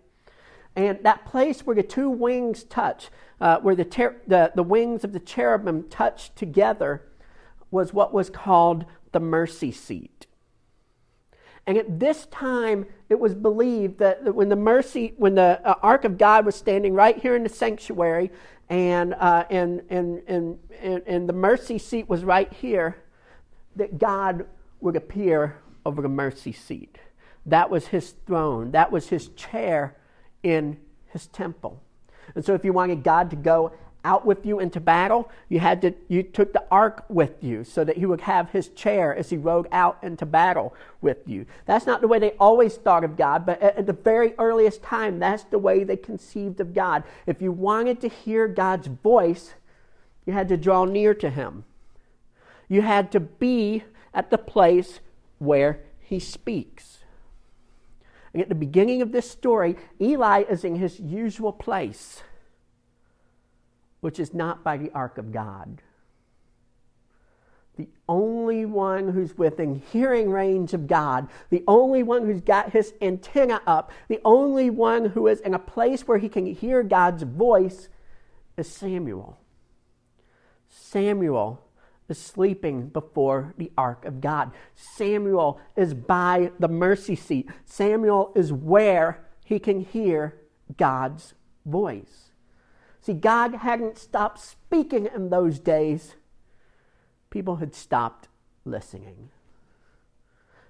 And 0.74 0.98
that 1.04 1.24
place 1.24 1.60
where 1.60 1.76
the 1.76 1.82
two 1.82 2.10
wings 2.10 2.64
touch, 2.64 3.10
uh, 3.40 3.58
where 3.58 3.76
the, 3.76 3.84
ter- 3.84 4.20
the, 4.26 4.50
the 4.54 4.62
wings 4.62 5.04
of 5.04 5.12
the 5.12 5.20
cherubim 5.20 5.88
touch 5.88 6.34
together, 6.34 7.02
was 7.70 7.92
what 7.92 8.12
was 8.12 8.30
called 8.30 8.84
the 9.12 9.20
mercy 9.20 9.72
seat. 9.72 10.26
And 11.66 11.76
at 11.76 12.00
this 12.00 12.26
time, 12.26 12.86
it 13.08 13.20
was 13.20 13.34
believed 13.34 13.98
that 13.98 14.34
when 14.34 14.48
the 14.48 14.56
mercy, 14.56 15.14
when 15.18 15.34
the 15.34 15.60
uh, 15.64 15.74
ark 15.82 16.04
of 16.04 16.18
God 16.18 16.46
was 16.46 16.56
standing 16.56 16.94
right 16.94 17.16
here 17.16 17.36
in 17.36 17.42
the 17.42 17.48
sanctuary, 17.48 18.30
uh, 18.70 19.44
and, 19.50 19.82
and, 19.90 20.22
and, 20.26 20.58
and, 20.80 21.02
and 21.06 21.28
the 21.28 21.32
mercy 21.32 21.78
seat 21.78 22.08
was 22.08 22.24
right 22.24 22.52
here, 22.52 22.96
that 23.76 23.98
God 23.98 24.46
would 24.80 24.96
appear 24.96 25.58
over 25.84 26.02
the 26.02 26.08
mercy 26.08 26.52
seat. 26.52 26.98
That 27.46 27.70
was 27.70 27.88
his 27.88 28.14
throne, 28.26 28.70
that 28.72 28.92
was 28.92 29.08
his 29.08 29.28
chair 29.28 29.96
in 30.42 30.78
his 31.06 31.26
temple. 31.26 31.82
And 32.34 32.44
so, 32.44 32.54
if 32.54 32.64
you 32.64 32.72
wanted 32.72 33.02
God 33.02 33.30
to 33.30 33.36
go 33.36 33.72
out 34.04 34.24
with 34.24 34.46
you 34.46 34.60
into 34.60 34.80
battle, 34.80 35.30
you 35.48 35.60
had 35.60 35.82
to 35.82 35.94
you 36.08 36.22
took 36.22 36.52
the 36.52 36.64
ark 36.70 37.04
with 37.08 37.42
you 37.42 37.64
so 37.64 37.84
that 37.84 37.98
he 37.98 38.06
would 38.06 38.22
have 38.22 38.50
his 38.50 38.68
chair 38.68 39.14
as 39.14 39.30
he 39.30 39.36
rode 39.36 39.68
out 39.72 39.98
into 40.02 40.24
battle 40.24 40.74
with 41.00 41.18
you. 41.26 41.46
That's 41.66 41.86
not 41.86 42.00
the 42.00 42.08
way 42.08 42.18
they 42.18 42.32
always 42.32 42.76
thought 42.76 43.04
of 43.04 43.16
God, 43.16 43.44
but 43.44 43.60
at, 43.60 43.86
the 43.86 43.92
very 43.92 44.34
earliest 44.38 44.82
time, 44.82 45.18
that's 45.18 45.44
the 45.44 45.58
way 45.58 45.84
they 45.84 45.96
conceived 45.96 46.60
of 46.60 46.74
God. 46.74 47.04
If 47.26 47.42
you 47.42 47.52
wanted 47.52 48.00
to 48.00 48.08
hear 48.08 48.48
God's 48.48 48.86
voice, 48.86 49.54
you 50.24 50.32
had 50.32 50.48
to 50.48 50.56
draw 50.56 50.84
near 50.84 51.14
to 51.14 51.30
him. 51.30 51.64
You 52.68 52.82
had 52.82 53.10
to 53.12 53.20
be 53.20 53.84
at 54.14 54.30
the 54.30 54.38
place 54.38 55.00
where 55.38 55.80
he 55.98 56.18
speaks. 56.18 56.98
And 58.32 58.42
at 58.42 58.48
the 58.48 58.54
beginning 58.54 59.02
of 59.02 59.12
this 59.12 59.28
story, 59.28 59.76
Eli 60.00 60.44
is 60.48 60.64
in 60.64 60.76
his 60.76 61.00
usual 61.00 61.52
place 61.52 62.22
which 64.00 64.18
is 64.18 64.34
not 64.34 64.64
by 64.64 64.76
the 64.76 64.90
ark 64.92 65.18
of 65.18 65.32
God. 65.32 65.82
The 67.76 67.88
only 68.08 68.66
one 68.66 69.12
who's 69.12 69.38
within 69.38 69.76
hearing 69.90 70.30
range 70.30 70.74
of 70.74 70.86
God, 70.86 71.28
the 71.48 71.64
only 71.66 72.02
one 72.02 72.26
who's 72.26 72.42
got 72.42 72.72
his 72.72 72.92
antenna 73.00 73.62
up, 73.66 73.90
the 74.08 74.20
only 74.24 74.68
one 74.68 75.06
who 75.06 75.26
is 75.26 75.40
in 75.40 75.54
a 75.54 75.58
place 75.58 76.06
where 76.06 76.18
he 76.18 76.28
can 76.28 76.46
hear 76.46 76.82
God's 76.82 77.22
voice 77.22 77.88
is 78.56 78.68
Samuel. 78.68 79.38
Samuel 80.68 81.64
is 82.08 82.18
sleeping 82.18 82.88
before 82.88 83.54
the 83.56 83.72
ark 83.78 84.04
of 84.04 84.20
God. 84.20 84.52
Samuel 84.74 85.60
is 85.76 85.94
by 85.94 86.50
the 86.58 86.68
mercy 86.68 87.16
seat. 87.16 87.48
Samuel 87.64 88.32
is 88.34 88.52
where 88.52 89.24
he 89.44 89.58
can 89.58 89.80
hear 89.80 90.36
God's 90.76 91.34
voice. 91.64 92.29
See, 93.00 93.14
God 93.14 93.54
hadn't 93.54 93.98
stopped 93.98 94.40
speaking 94.40 95.08
in 95.14 95.30
those 95.30 95.58
days. 95.58 96.16
People 97.30 97.56
had 97.56 97.74
stopped 97.74 98.28
listening. 98.64 99.30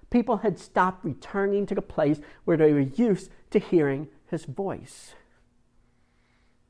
People 0.09 0.37
had 0.37 0.57
stopped 0.57 1.03
returning 1.03 1.65
to 1.65 1.75
the 1.75 1.81
place 1.81 2.19
where 2.45 2.57
they 2.57 2.73
were 2.73 2.79
used 2.79 3.31
to 3.51 3.59
hearing 3.59 4.07
his 4.29 4.45
voice. 4.45 5.13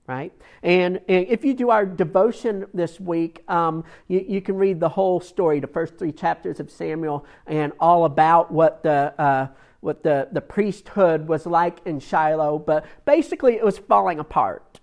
Right? 0.08 0.34
And, 0.63 1.00
and 1.08 1.27
if 1.27 1.46
you 1.46 1.53
do 1.53 1.70
our 1.70 1.86
devotion 1.86 2.65
this 2.74 3.00
week, 3.00 3.44
um, 3.50 3.86
you, 4.08 4.25
you, 4.27 4.41
can 4.41 4.56
read 4.56 4.80
the 4.80 4.89
whole 4.89 5.20
story, 5.20 5.60
the 5.60 5.68
first 5.68 5.98
three 5.98 6.12
chapters 6.12 6.60
of 6.60 6.70
Samuel, 6.70 7.25
and 7.46 7.72
all 7.80 8.06
about 8.06 8.51
what 8.51 8.84
the. 8.84 9.13
Uh, 9.18 9.48
what 9.82 10.03
the, 10.03 10.27
the 10.32 10.41
priesthood 10.41 11.27
was 11.27 11.48
like 11.48 11.80
in 11.88 12.00
Shiloh, 12.00 12.60
but 12.60 12.86
basically 13.03 13.56
it 13.56 13.65
was 13.65 13.80
falling 13.80 14.20
apart 14.20 14.80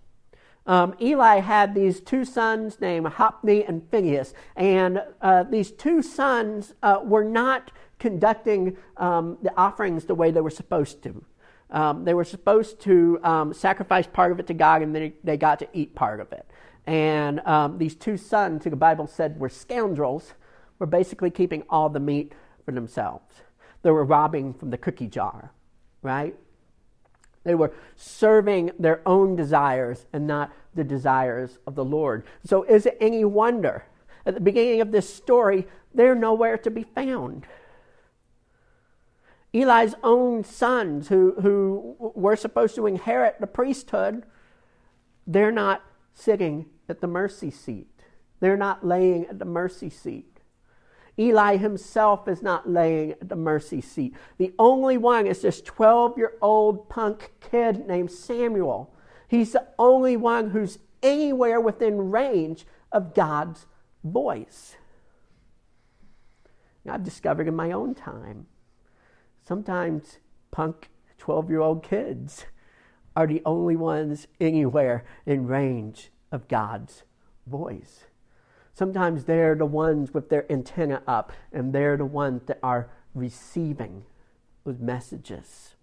um, 0.68 0.94
Eli 1.00 1.40
had 1.40 1.74
these 1.74 2.00
two 2.00 2.24
sons 2.24 2.80
named 2.80 3.06
Hophni 3.06 3.64
and 3.64 3.82
Phinehas, 3.90 4.34
and 4.54 5.02
uh, 5.22 5.42
these 5.44 5.72
two 5.72 6.02
sons 6.02 6.74
uh, 6.82 7.00
were 7.02 7.24
not 7.24 7.72
conducting 7.98 8.76
um, 8.98 9.38
the 9.42 9.52
offerings 9.56 10.04
the 10.04 10.14
way 10.14 10.30
they 10.30 10.42
were 10.42 10.50
supposed 10.50 11.02
to. 11.02 11.24
Um, 11.70 12.04
they 12.04 12.14
were 12.14 12.24
supposed 12.24 12.80
to 12.82 13.18
um, 13.22 13.52
sacrifice 13.52 14.06
part 14.06 14.30
of 14.30 14.40
it 14.40 14.46
to 14.46 14.54
God, 14.54 14.82
and 14.82 14.94
then 14.94 15.14
they 15.24 15.38
got 15.38 15.58
to 15.60 15.68
eat 15.72 15.94
part 15.94 16.20
of 16.20 16.32
it. 16.32 16.46
And 16.86 17.40
um, 17.40 17.78
these 17.78 17.94
two 17.94 18.16
sons, 18.16 18.64
who 18.64 18.70
the 18.70 18.76
Bible 18.76 19.06
said 19.06 19.40
were 19.40 19.48
scoundrels, 19.48 20.34
were 20.78 20.86
basically 20.86 21.30
keeping 21.30 21.62
all 21.68 21.88
the 21.88 22.00
meat 22.00 22.32
for 22.64 22.72
themselves. 22.72 23.42
They 23.82 23.90
were 23.90 24.04
robbing 24.04 24.54
from 24.54 24.70
the 24.70 24.78
cookie 24.78 25.08
jar, 25.08 25.52
right? 26.02 26.34
They 27.48 27.54
were 27.54 27.72
serving 27.96 28.72
their 28.78 29.00
own 29.06 29.34
desires 29.34 30.04
and 30.12 30.26
not 30.26 30.52
the 30.74 30.84
desires 30.84 31.58
of 31.66 31.76
the 31.76 31.84
Lord. 31.84 32.26
So, 32.44 32.62
is 32.64 32.84
it 32.84 32.98
any 33.00 33.24
wonder? 33.24 33.86
At 34.26 34.34
the 34.34 34.40
beginning 34.40 34.82
of 34.82 34.92
this 34.92 35.12
story, 35.12 35.66
they're 35.94 36.14
nowhere 36.14 36.58
to 36.58 36.70
be 36.70 36.82
found. 36.82 37.46
Eli's 39.54 39.94
own 40.04 40.44
sons, 40.44 41.08
who, 41.08 41.36
who 41.40 41.96
were 41.98 42.36
supposed 42.36 42.74
to 42.74 42.86
inherit 42.86 43.40
the 43.40 43.46
priesthood, 43.46 44.24
they're 45.26 45.50
not 45.50 45.82
sitting 46.12 46.66
at 46.86 47.00
the 47.00 47.06
mercy 47.06 47.50
seat. 47.50 47.88
They're 48.40 48.58
not 48.58 48.86
laying 48.86 49.24
at 49.24 49.38
the 49.38 49.46
mercy 49.46 49.88
seat. 49.88 50.37
Eli 51.18 51.56
himself 51.56 52.28
is 52.28 52.42
not 52.42 52.68
laying 52.68 53.12
at 53.12 53.28
the 53.28 53.36
mercy 53.36 53.80
seat. 53.80 54.14
The 54.38 54.54
only 54.58 54.96
one 54.96 55.26
is 55.26 55.42
this 55.42 55.60
12 55.60 56.16
year 56.16 56.34
old 56.40 56.88
punk 56.88 57.32
kid 57.40 57.86
named 57.86 58.10
Samuel. 58.10 58.94
He's 59.26 59.52
the 59.52 59.66
only 59.78 60.16
one 60.16 60.50
who's 60.50 60.78
anywhere 61.02 61.60
within 61.60 62.10
range 62.10 62.66
of 62.92 63.14
God's 63.14 63.66
voice. 64.04 64.76
I've 66.88 67.04
discovered 67.04 67.48
in 67.48 67.54
my 67.54 67.72
own 67.72 67.94
time, 67.94 68.46
sometimes 69.46 70.18
punk 70.50 70.88
12 71.18 71.50
year 71.50 71.60
old 71.60 71.82
kids 71.82 72.46
are 73.14 73.26
the 73.26 73.42
only 73.44 73.76
ones 73.76 74.26
anywhere 74.40 75.04
in 75.26 75.46
range 75.46 76.10
of 76.32 76.48
God's 76.48 77.02
voice. 77.46 78.04
Sometimes 78.78 79.24
they're 79.24 79.56
the 79.56 79.66
ones 79.66 80.14
with 80.14 80.28
their 80.28 80.46
antenna 80.52 81.02
up, 81.04 81.32
and 81.52 81.72
they're 81.72 81.96
the 81.96 82.04
ones 82.04 82.44
that 82.44 82.60
are 82.62 82.88
receiving 83.12 84.04
those 84.62 84.78
messages. 84.78 85.74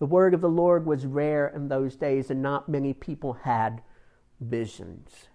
The 0.00 0.06
word 0.06 0.34
of 0.34 0.40
the 0.40 0.48
Lord 0.48 0.86
was 0.86 1.06
rare 1.06 1.46
in 1.46 1.68
those 1.68 1.94
days, 1.94 2.32
and 2.32 2.42
not 2.42 2.68
many 2.68 2.92
people 2.92 3.34
had 3.44 3.80
visions. 4.40 5.28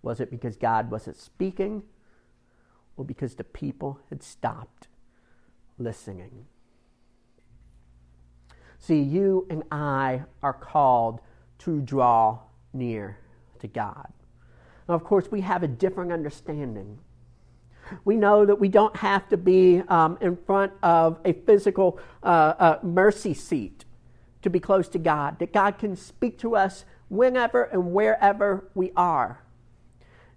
Was 0.00 0.20
it 0.20 0.30
because 0.30 0.56
God 0.56 0.90
wasn't 0.90 1.18
speaking, 1.18 1.82
or 2.96 3.04
because 3.04 3.34
the 3.34 3.44
people 3.44 4.00
had 4.08 4.22
stopped 4.22 4.88
listening? 5.76 6.46
See, 8.78 9.02
you 9.02 9.46
and 9.50 9.64
I 9.70 10.22
are 10.42 10.54
called 10.54 11.20
to 11.58 11.82
draw 11.82 12.38
near 12.72 13.18
to 13.64 13.68
God. 13.68 14.12
Now, 14.88 14.94
of 14.94 15.04
course, 15.04 15.30
we 15.30 15.40
have 15.40 15.62
a 15.62 15.68
different 15.68 16.12
understanding. 16.12 16.98
We 18.04 18.16
know 18.16 18.44
that 18.44 18.60
we 18.60 18.68
don't 18.68 18.94
have 18.96 19.28
to 19.30 19.36
be 19.36 19.82
um, 19.88 20.18
in 20.20 20.36
front 20.36 20.72
of 20.82 21.18
a 21.24 21.32
physical 21.32 21.98
uh, 22.22 22.54
uh, 22.58 22.78
mercy 22.82 23.34
seat 23.34 23.84
to 24.42 24.50
be 24.50 24.60
close 24.60 24.88
to 24.88 24.98
God, 24.98 25.38
that 25.38 25.52
God 25.52 25.78
can 25.78 25.96
speak 25.96 26.38
to 26.40 26.54
us 26.56 26.84
whenever 27.08 27.64
and 27.64 27.92
wherever 27.92 28.68
we 28.74 28.92
are. 28.96 29.40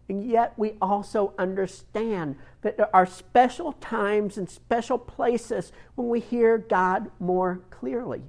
And 0.07 0.25
yet, 0.25 0.53
we 0.55 0.75
also 0.81 1.33
understand 1.37 2.37
that 2.61 2.77
there 2.77 2.93
are 2.95 3.05
special 3.05 3.73
times 3.73 4.37
and 4.37 4.49
special 4.49 4.97
places 4.97 5.73
when 5.95 6.07
we 6.07 6.21
hear 6.21 6.57
God 6.57 7.11
more 7.19 7.59
clearly 7.69 8.23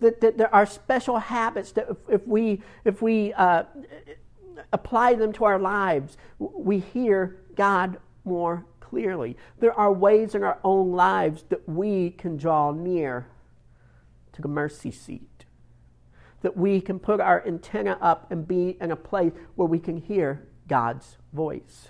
that, 0.00 0.20
that 0.20 0.38
there 0.38 0.54
are 0.54 0.66
special 0.66 1.18
habits 1.18 1.72
that 1.72 1.88
if, 1.90 1.96
if 2.08 2.26
we, 2.26 2.62
if 2.84 3.02
we 3.02 3.32
uh, 3.34 3.64
apply 4.72 5.14
them 5.14 5.32
to 5.34 5.44
our 5.44 5.58
lives, 5.58 6.16
we 6.38 6.78
hear 6.78 7.36
God 7.54 7.98
more 8.24 8.64
clearly. 8.80 9.36
There 9.60 9.72
are 9.72 9.92
ways 9.92 10.34
in 10.34 10.42
our 10.42 10.58
own 10.64 10.92
lives 10.92 11.44
that 11.50 11.68
we 11.68 12.10
can 12.10 12.36
draw 12.36 12.72
near 12.72 13.26
to 14.32 14.42
the 14.42 14.48
mercy 14.48 14.90
seat, 14.90 15.44
that 16.42 16.56
we 16.56 16.80
can 16.80 16.98
put 16.98 17.20
our 17.20 17.46
antenna 17.46 17.98
up 18.00 18.30
and 18.30 18.46
be 18.46 18.76
in 18.80 18.90
a 18.90 18.96
place 18.96 19.32
where 19.56 19.68
we 19.68 19.78
can 19.78 19.96
hear 19.96 20.46
God's 20.68 21.16
voice. 21.32 21.88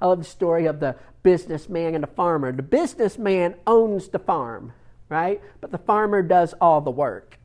I 0.00 0.06
love 0.06 0.18
the 0.18 0.24
story 0.24 0.66
of 0.66 0.80
the 0.80 0.96
businessman 1.22 1.94
and 1.94 2.02
the 2.02 2.08
farmer. 2.08 2.50
The 2.50 2.62
businessman 2.62 3.54
owns 3.66 4.08
the 4.08 4.18
farm 4.18 4.72
right? 5.12 5.40
But 5.60 5.70
the 5.70 5.78
farmer 5.78 6.22
does 6.22 6.54
all 6.60 6.80
the 6.80 6.90
work. 6.90 7.38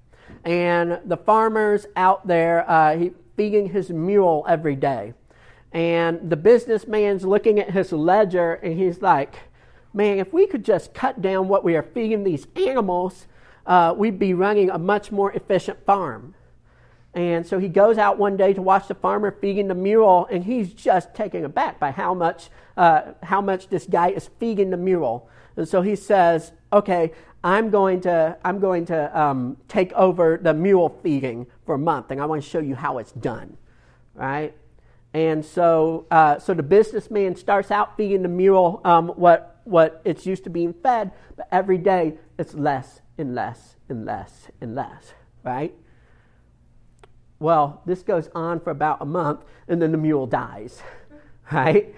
And 0.45 0.99
the 1.05 1.17
farmer's 1.17 1.85
out 1.95 2.25
there 2.25 2.67
uh, 2.69 3.09
feeding 3.35 3.69
his 3.69 3.89
mule 3.91 4.45
every 4.47 4.75
day. 4.75 5.13
And 5.73 6.29
the 6.29 6.37
businessman's 6.37 7.25
looking 7.25 7.59
at 7.59 7.71
his 7.71 7.91
ledger 7.91 8.53
and 8.53 8.79
he's 8.79 9.01
like, 9.01 9.35
man, 9.93 10.17
if 10.17 10.31
we 10.31 10.47
could 10.47 10.63
just 10.63 10.93
cut 10.93 11.21
down 11.21 11.49
what 11.49 11.63
we 11.65 11.75
are 11.75 11.83
feeding 11.83 12.23
these 12.23 12.47
animals, 12.55 13.27
uh, 13.65 13.93
we'd 13.97 14.17
be 14.17 14.33
running 14.33 14.69
a 14.69 14.77
much 14.77 15.11
more 15.11 15.33
efficient 15.33 15.85
farm. 15.85 16.33
And 17.13 17.45
so 17.45 17.59
he 17.59 17.67
goes 17.67 17.97
out 17.97 18.17
one 18.17 18.37
day 18.37 18.53
to 18.53 18.61
watch 18.61 18.87
the 18.87 18.93
farmer 18.93 19.35
feeding 19.41 19.67
the 19.67 19.75
mule, 19.75 20.27
and 20.31 20.43
he's 20.43 20.71
just 20.71 21.15
taken 21.15 21.43
aback 21.43 21.79
by 21.79 21.91
how 21.91 22.13
much, 22.13 22.49
uh, 22.77 23.13
how 23.23 23.41
much 23.41 23.69
this 23.69 23.87
guy 23.87 24.09
is 24.09 24.29
feeding 24.39 24.69
the 24.69 24.77
mule. 24.77 25.27
And 25.55 25.67
so 25.67 25.81
he 25.81 25.95
says, 25.95 26.51
okay, 26.71 27.13
I'm 27.47 27.69
going 27.69 28.01
to, 28.01 28.35
I'm 28.43 28.59
going 28.59 28.83
to 28.87 29.17
um, 29.17 29.55
take 29.69 29.93
over 29.93 30.37
the 30.37 30.53
mule 30.53 30.99
feeding 31.01 31.47
for 31.65 31.75
a 31.75 31.79
month, 31.79 32.11
and 32.11 32.21
I 32.21 32.25
want 32.25 32.43
to 32.43 32.49
show 32.49 32.59
you 32.59 32.75
how 32.75 32.97
it's 32.97 33.13
done, 33.13 33.55
right? 34.15 34.53
And 35.13 35.45
so, 35.45 36.07
uh, 36.11 36.39
so 36.39 36.53
the 36.53 36.61
businessman 36.61 37.37
starts 37.37 37.71
out 37.71 37.95
feeding 37.95 38.21
the 38.21 38.27
mule 38.27 38.81
um, 38.83 39.07
what, 39.15 39.61
what 39.63 40.01
it's 40.03 40.25
used 40.25 40.43
to 40.43 40.49
being 40.49 40.73
fed, 40.73 41.13
but 41.37 41.47
every 41.49 41.77
day 41.77 42.15
it's 42.37 42.53
less 42.53 42.99
and 43.17 43.33
less 43.33 43.77
and 43.87 44.03
less 44.03 44.51
and 44.59 44.75
less, 44.75 45.13
right? 45.45 45.73
Well, 47.39 47.81
this 47.85 48.03
goes 48.03 48.29
on 48.35 48.59
for 48.59 48.71
about 48.71 48.97
a 48.99 49.05
month, 49.05 49.45
and 49.69 49.81
then 49.81 49.93
the 49.93 49.97
mule 49.97 50.27
dies, 50.27 50.81
right? 51.53 51.95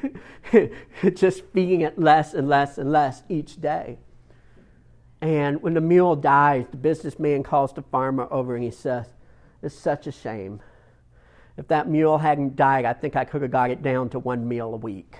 Just 1.15 1.41
feeding 1.45 1.81
it 1.81 1.97
less 1.97 2.35
and 2.35 2.47
less 2.47 2.77
and 2.77 2.91
less 2.91 3.23
each 3.29 3.59
day. 3.59 3.97
And 5.21 5.62
when 5.62 5.73
the 5.73 5.82
mule 5.82 6.15
dies, 6.15 6.65
the 6.71 6.77
businessman 6.77 7.43
calls 7.43 7.73
the 7.73 7.82
farmer 7.82 8.27
over 8.32 8.55
and 8.55 8.63
he 8.63 8.71
says, 8.71 9.08
It's 9.62 9.75
such 9.75 10.08
a 10.08 10.12
shame. 10.12 10.62
If 11.58 11.67
that 11.67 11.89
mule 11.89 12.17
hadn't 12.17 12.55
died, 12.55 12.86
I 12.86 12.93
think 12.93 13.17
I 13.17 13.25
could 13.25 13.41
have 13.41 13.51
got 13.51 13.69
it 13.69 13.84
down 13.84 14.10
to 14.10 14.19
one 14.19 14.47
meal 14.47 14.73
a 14.73 14.77
week. 14.77 15.17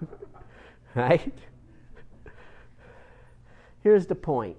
right? 0.94 1.32
Here's 3.82 4.06
the 4.06 4.16
point 4.16 4.56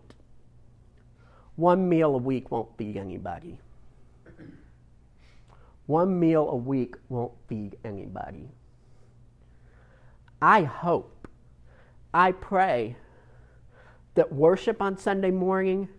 one 1.56 1.88
meal 1.88 2.16
a 2.16 2.18
week 2.18 2.52
won't 2.52 2.70
feed 2.78 2.98
anybody. 2.98 3.60
One 5.86 6.18
meal 6.20 6.50
a 6.50 6.56
week 6.56 6.96
won't 7.10 7.34
feed 7.48 7.76
anybody. 7.84 8.50
I 10.42 10.64
hope, 10.64 11.28
I 12.14 12.32
pray 12.32 12.96
that 14.16 14.32
worship 14.32 14.82
on 14.82 14.98
Sunday 14.98 15.32
morning 15.32 15.90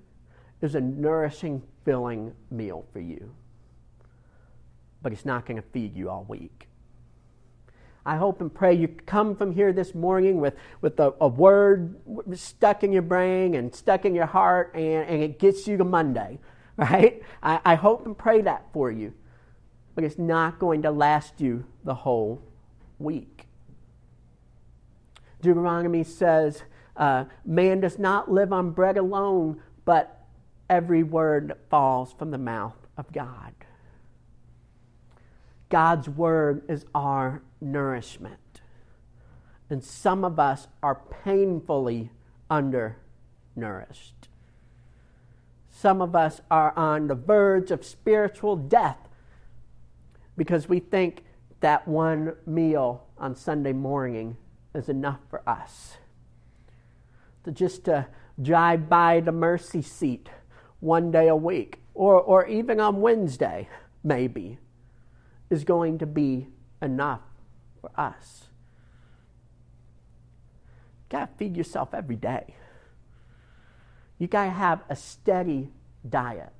is 0.61 0.75
a 0.75 0.81
nourishing, 0.81 1.63
filling 1.85 2.33
meal 2.51 2.87
for 2.93 3.01
you. 3.01 3.35
But 5.03 5.13
it's 5.13 5.25
not 5.25 5.47
going 5.47 5.57
to 5.57 5.69
feed 5.69 5.97
you 5.97 6.09
all 6.09 6.25
week. 6.29 6.69
I 8.07 8.17
hope 8.17 8.41
and 8.41 8.53
pray 8.53 8.75
you 8.75 8.89
come 8.89 9.35
from 9.35 9.53
here 9.53 9.73
this 9.73 9.95
morning 9.95 10.39
with, 10.39 10.55
with 10.83 11.01
a, 11.01 11.15
a 11.21 11.29
word 11.29 11.97
stuck 12.35 12.85
in 12.85 12.93
your 12.93 13.03
brain 13.03 13.55
and 13.55 13.75
stuck 13.75 14.05
in 14.05 14.15
your 14.15 14.27
heart, 14.27 14.73
and, 14.75 15.09
and 15.09 15.23
it 15.23 15.39
gets 15.39 15.67
you 15.67 15.79
to 15.79 15.85
Monday, 15.85 16.39
right? 16.77 17.23
I, 17.43 17.61
I 17.65 17.75
hope 17.77 18.05
and 18.05 18.17
pray 18.17 18.43
that 18.43 18.67
for 18.73 18.91
you. 18.91 19.15
But 19.95 20.05
it's 20.05 20.19
not 20.19 20.59
going 20.59 20.83
to 20.83 20.91
last 20.91 21.41
you 21.41 21.65
the 21.85 21.95
whole 21.95 22.43
week. 22.99 23.47
Deuteronomy 25.41 26.05
says, 26.05 26.63
uh, 26.97 27.25
man 27.45 27.81
does 27.81 27.99
not 27.99 28.31
live 28.31 28.53
on 28.53 28.71
bread 28.71 28.97
alone, 28.97 29.61
but 29.85 30.25
every 30.71 31.03
word 31.03 31.49
that 31.49 31.69
falls 31.69 32.13
from 32.13 32.31
the 32.31 32.39
mouth 32.39 32.77
of 32.97 33.11
God. 33.13 33.55
God's 35.69 36.09
word 36.09 36.63
is 36.69 36.87
our 36.95 37.43
nourishment. 37.61 38.61
And 39.69 39.83
some 39.83 40.25
of 40.25 40.39
us 40.39 40.69
are 40.83 41.01
painfully 41.25 42.11
undernourished. 42.51 44.29
Some 45.71 46.01
of 46.01 46.15
us 46.15 46.41
are 46.51 46.77
on 46.79 47.09
the 47.09 47.15
verge 47.15 47.71
of 47.71 47.85
spiritual 47.85 48.57
death 48.57 48.99
because 50.37 50.69
we 50.69 50.79
think 50.79 51.25
that 51.61 51.89
one 51.89 52.35
meal 52.47 53.07
on 53.19 53.35
Sunday 53.35 53.73
morning 53.73 54.37
is 54.75 54.89
enough 54.89 55.21
for 55.29 55.43
us. 55.49 55.97
Just 57.53 57.85
to 57.85 58.07
drive 58.41 58.89
by 58.89 59.21
the 59.21 59.33
mercy 59.33 59.83
seat 59.83 60.29
one 60.81 61.11
day 61.11 61.29
a 61.29 61.37
week, 61.37 61.81
or, 61.95 62.21
or 62.21 62.47
even 62.47 62.81
on 62.81 63.01
Wednesday, 63.01 63.69
maybe, 64.03 64.59
is 65.51 65.65
going 65.65 65.99
to 65.99 66.07
be 66.07 66.49
enough 66.81 67.21
for 67.81 67.91
us. 67.97 68.45
You 70.99 71.19
gotta 71.19 71.33
feed 71.37 71.57
yourself 71.57 71.93
every 71.93 72.17
day. 72.17 72.55
You 74.19 74.27
gotta 74.27 74.51
have 74.51 74.81
a 74.89 74.97
steady 74.97 75.71
diet. 76.09 76.54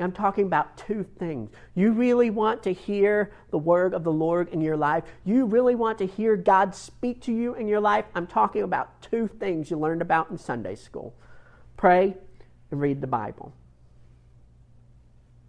I'm 0.00 0.12
talking 0.12 0.46
about 0.46 0.76
two 0.76 1.04
things. 1.18 1.50
You 1.74 1.92
really 1.92 2.30
want 2.30 2.62
to 2.64 2.72
hear 2.72 3.32
the 3.50 3.58
word 3.58 3.94
of 3.94 4.02
the 4.02 4.12
Lord 4.12 4.48
in 4.48 4.60
your 4.60 4.76
life? 4.76 5.04
You 5.24 5.46
really 5.46 5.76
want 5.76 5.98
to 5.98 6.06
hear 6.06 6.36
God 6.36 6.74
speak 6.74 7.20
to 7.22 7.32
you 7.32 7.54
in 7.54 7.68
your 7.68 7.80
life? 7.80 8.04
I'm 8.14 8.26
talking 8.26 8.62
about 8.62 9.00
two 9.00 9.28
things 9.28 9.70
you 9.70 9.78
learned 9.78 10.02
about 10.02 10.30
in 10.30 10.38
Sunday 10.38 10.74
school 10.74 11.14
pray 11.76 12.16
and 12.70 12.80
read 12.80 13.00
the 13.00 13.06
Bible. 13.06 13.52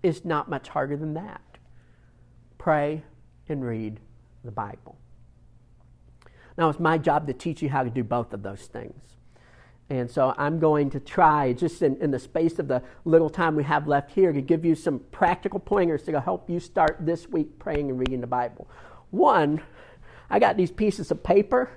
It's 0.03 0.25
not 0.25 0.49
much 0.49 0.67
harder 0.67 0.97
than 0.97 1.15
that. 1.15 1.41
Pray 2.57 3.03
and 3.49 3.63
read 3.63 3.99
the 4.43 4.51
Bible. 4.51 4.97
Now, 6.57 6.69
it's 6.69 6.79
my 6.79 6.97
job 6.97 7.27
to 7.27 7.33
teach 7.33 7.61
you 7.61 7.69
how 7.69 7.83
to 7.83 7.89
do 7.89 8.03
both 8.03 8.33
of 8.33 8.43
those 8.43 8.67
things. 8.67 9.01
And 9.89 10.09
so 10.09 10.33
I'm 10.37 10.59
going 10.59 10.89
to 10.91 10.99
try, 10.99 11.53
just 11.53 11.81
in, 11.83 11.95
in, 11.97 12.09
the 12.09 12.17
space 12.17 12.57
of 12.57 12.67
the 12.67 12.81
little 13.03 13.29
time 13.29 13.55
we 13.55 13.63
have 13.65 13.87
left 13.87 14.11
here, 14.11 14.33
to 14.33 14.41
give 14.41 14.65
you 14.65 14.73
some 14.73 14.99
practical 15.11 15.59
pointers 15.59 16.03
to 16.03 16.19
help 16.19 16.49
you 16.49 16.59
start 16.59 16.97
this 17.01 17.29
week 17.29 17.59
praying 17.59 17.91
and 17.91 17.99
reading 17.99 18.19
the 18.19 18.27
Bible. 18.27 18.67
One, 19.11 19.61
I 20.27 20.39
got 20.39 20.57
these 20.57 20.71
pieces 20.71 21.11
of 21.11 21.23
paper 21.23 21.69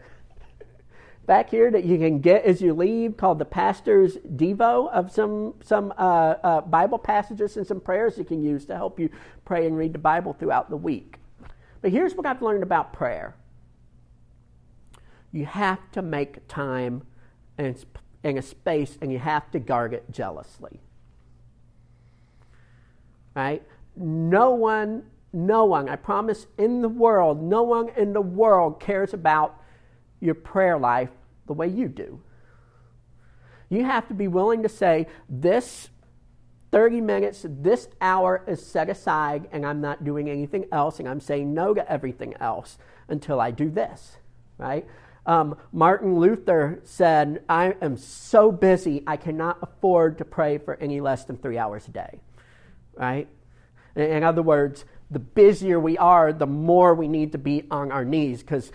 back 1.27 1.51
here 1.51 1.71
that 1.71 1.85
you 1.85 1.99
can 1.99 2.21
get 2.21 2.45
as 2.47 2.63
you 2.63 2.73
leave 2.73 3.19
called 3.19 3.39
the 3.39 3.45
Pastor's 3.45 4.17
Devo 4.17 4.91
of 4.91 5.13
some, 5.13 5.53
some 5.63 5.93
uh, 5.99 6.35
uh, 6.43 6.61
Bible 6.63 6.99
passages 6.99 7.59
and 7.59 7.67
some 7.67 7.79
prayers 7.79 8.17
you 8.17 8.25
can 8.25 8.43
use 8.43 8.65
to 8.65 8.75
help 8.75 8.99
you 8.99 9.11
pray 9.45 9.67
and 9.67 9.77
read 9.77 9.93
the 9.93 9.99
Bible 9.99 10.33
throughout 10.33 10.71
the 10.71 10.77
week. 10.79 11.19
But 11.83 11.93
here's 11.93 12.15
what 12.15 12.25
I've 12.25 12.41
learned 12.41 12.63
about 12.63 12.95
prayer 12.95 13.35
you 15.31 15.45
have 15.45 15.79
to 15.93 16.01
make 16.01 16.49
time 16.49 17.03
and 17.59 17.85
in 18.23 18.39
a 18.39 18.43
space 18.43 18.99
and 19.01 19.13
you 19.13 19.19
have 19.19 19.51
to 19.51 19.59
guard 19.59 19.93
it 19.93 20.11
jealously. 20.11 20.81
Right? 23.35 23.63
No 23.97 24.51
one, 24.51 25.05
no 25.33 25.65
one, 25.65 25.89
I 25.89 25.97
promise, 25.97 26.47
in 26.57 26.83
the 26.83 26.89
world, 26.89 27.43
no 27.43 27.63
one 27.63 27.91
in 27.97 28.13
the 28.13 28.21
world 28.21 28.81
cares 28.81 29.13
about 29.13 29.61
your 30.21 30.35
prayer 30.35 30.79
life 30.79 31.11
the 31.47 31.53
way 31.53 31.69
you 31.69 31.89
do. 31.89 32.21
You 33.69 33.85
have 33.85 34.09
to 34.09 34.15
be 34.15 34.29
willing 34.29 34.63
to 34.63 34.69
say, 34.69 35.07
this 35.29 35.91
30 36.71 37.01
minutes, 37.01 37.45
this 37.49 37.89
hour 38.01 38.45
is 38.47 38.65
set 38.65 38.91
aside, 38.91 39.49
and 39.53 39.65
I'm 39.65 39.81
not 39.81 40.05
doing 40.05 40.29
anything 40.29 40.67
else, 40.73 40.99
and 40.99 41.09
I'm 41.09 41.21
saying 41.21 41.55
no 41.55 41.75
to 41.75 41.91
everything 41.91 42.35
else 42.41 42.79
until 43.09 43.41
I 43.41 43.51
do 43.51 43.71
this, 43.71 44.17
right? 44.59 44.87
Um, 45.29 45.59
Martin 45.73 46.19
Luther 46.19 46.81
said, 46.85 47.43
I 47.51 47.75
am 47.83 47.99
so 47.99 48.51
busy, 48.51 49.03
I 49.07 49.19
cannot 49.19 49.59
afford 49.61 50.17
to 50.19 50.25
pray 50.25 50.57
for 50.57 50.75
any 50.77 51.03
less 51.03 51.27
than 51.27 51.37
three 51.37 51.59
hours 51.59 51.87
a 51.87 51.91
day. 51.91 52.21
Right? 52.95 53.29
In 53.95 54.25
other 54.25 54.41
words, 54.41 54.87
the 55.11 55.19
busier 55.19 55.79
we 55.79 55.99
are, 55.99 56.33
the 56.33 56.47
more 56.47 56.95
we 56.95 57.09
need 57.09 57.33
to 57.33 57.39
be 57.39 57.65
on 57.71 57.93
our 57.93 58.07
knees 58.07 58.41
because 58.41 58.73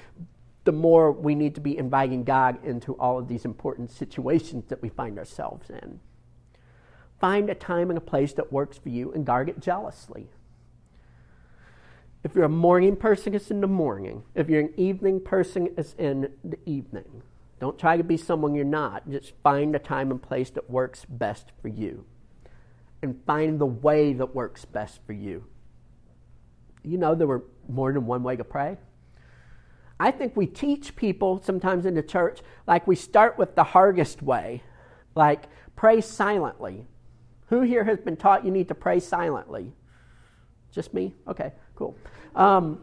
the 0.63 0.71
more 0.71 1.11
we 1.11 1.33
need 1.33 1.55
to 1.55 1.61
be 1.61 1.75
inviting 1.75 2.23
God 2.23 2.63
into 2.63 2.93
all 2.93 3.17
of 3.17 3.27
these 3.27 3.45
important 3.45 3.89
situations 3.89 4.65
that 4.67 4.79
we 4.79 4.89
find 4.89 5.17
ourselves 5.17 5.71
in. 5.71 5.99
Find 7.19 7.49
a 7.49 7.55
time 7.55 7.89
and 7.89 7.97
a 7.97 8.01
place 8.01 8.33
that 8.33 8.53
works 8.53 8.77
for 8.77 8.89
you 8.89 9.11
and 9.11 9.25
guard 9.25 9.49
it 9.49 9.59
jealously. 9.59 10.27
If 12.23 12.35
you're 12.35 12.45
a 12.45 12.49
morning 12.49 12.95
person, 12.95 13.35
it's 13.35 13.51
in 13.51 13.59
the 13.59 13.67
morning. 13.67 14.23
If 14.33 14.49
you're 14.49 14.61
an 14.61 14.73
evening 14.77 15.19
person, 15.19 15.69
it's 15.77 15.93
in 15.97 16.31
the 16.43 16.57
evening. 16.65 17.21
Don't 17.59 17.77
try 17.77 17.97
to 17.97 18.03
be 18.03 18.15
someone 18.15 18.55
you're 18.55 18.65
not. 18.65 19.09
Just 19.09 19.33
find 19.43 19.75
a 19.75 19.79
time 19.79 20.09
and 20.09 20.21
place 20.21 20.49
that 20.51 20.69
works 20.69 21.05
best 21.07 21.51
for 21.61 21.67
you. 21.67 22.05
And 23.01 23.21
find 23.25 23.59
the 23.59 23.65
way 23.65 24.13
that 24.13 24.33
works 24.33 24.63
best 24.63 25.01
for 25.05 25.11
you. 25.11 25.45
You 26.83 26.97
know, 26.97 27.13
there 27.13 27.27
were 27.27 27.43
more 27.67 27.91
than 27.91 28.05
one 28.05 28.23
way 28.23 28.37
to 28.37 28.43
pray. 28.43 28.77
I 29.99 30.11
think 30.11 30.35
we 30.35 30.47
teach 30.47 30.95
people 30.95 31.41
sometimes 31.43 31.85
in 31.85 31.93
the 31.93 32.03
church, 32.03 32.39
like 32.67 32.87
we 32.87 32.95
start 32.95 33.37
with 33.37 33.55
the 33.55 33.63
hardest 33.63 34.21
way, 34.21 34.63
like 35.15 35.45
pray 35.75 36.01
silently. 36.01 36.87
Who 37.47 37.61
here 37.61 37.83
has 37.83 37.99
been 37.99 38.17
taught 38.17 38.45
you 38.45 38.51
need 38.51 38.69
to 38.69 38.75
pray 38.75 38.99
silently? 38.99 39.73
Just 40.71 40.93
me? 40.93 41.13
Okay, 41.27 41.51
cool. 41.83 41.95
Um, 42.35 42.79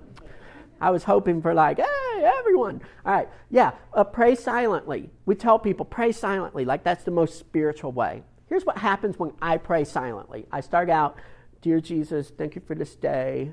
I 0.81 0.91
was 0.91 1.05
hoping 1.05 1.43
for 1.43 1.53
like, 1.55 1.79
hey, 1.79 2.33
everyone. 2.39 2.81
All 3.05 3.13
right, 3.13 3.29
yeah, 3.51 3.73
uh, 3.93 4.05
pray 4.05 4.35
silently. 4.35 5.11
We 5.27 5.35
tell 5.35 5.59
people, 5.59 5.85
pray 5.85 6.13
silently, 6.13 6.65
like 6.65 6.85
that's 6.85 7.05
the 7.05 7.11
most 7.11 7.39
spiritual 7.39 7.93
way. 7.93 8.23
Here's 8.49 8.65
what 8.65 8.79
happens 8.79 9.19
when 9.19 9.33
I 9.41 9.59
pray 9.59 9.85
silently 9.85 10.47
I 10.51 10.61
start 10.61 10.91
out, 10.91 11.17
Dear 11.63 11.81
Jesus, 11.81 12.31
thank 12.31 12.55
you 12.55 12.63
for 12.67 12.75
this 12.75 12.95
day. 12.97 13.53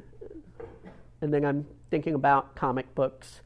And 1.21 1.33
then 1.33 1.43
I'm 1.43 1.65
thinking 1.89 2.13
about 2.13 2.55
comic 2.55 2.93
books. 2.95 3.41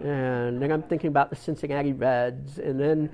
And 0.00 0.60
then 0.60 0.70
I'm 0.70 0.82
thinking 0.82 1.08
about 1.08 1.30
the 1.30 1.36
Cincinnati 1.36 1.92
Reds. 1.92 2.58
And 2.58 2.78
then 2.78 3.10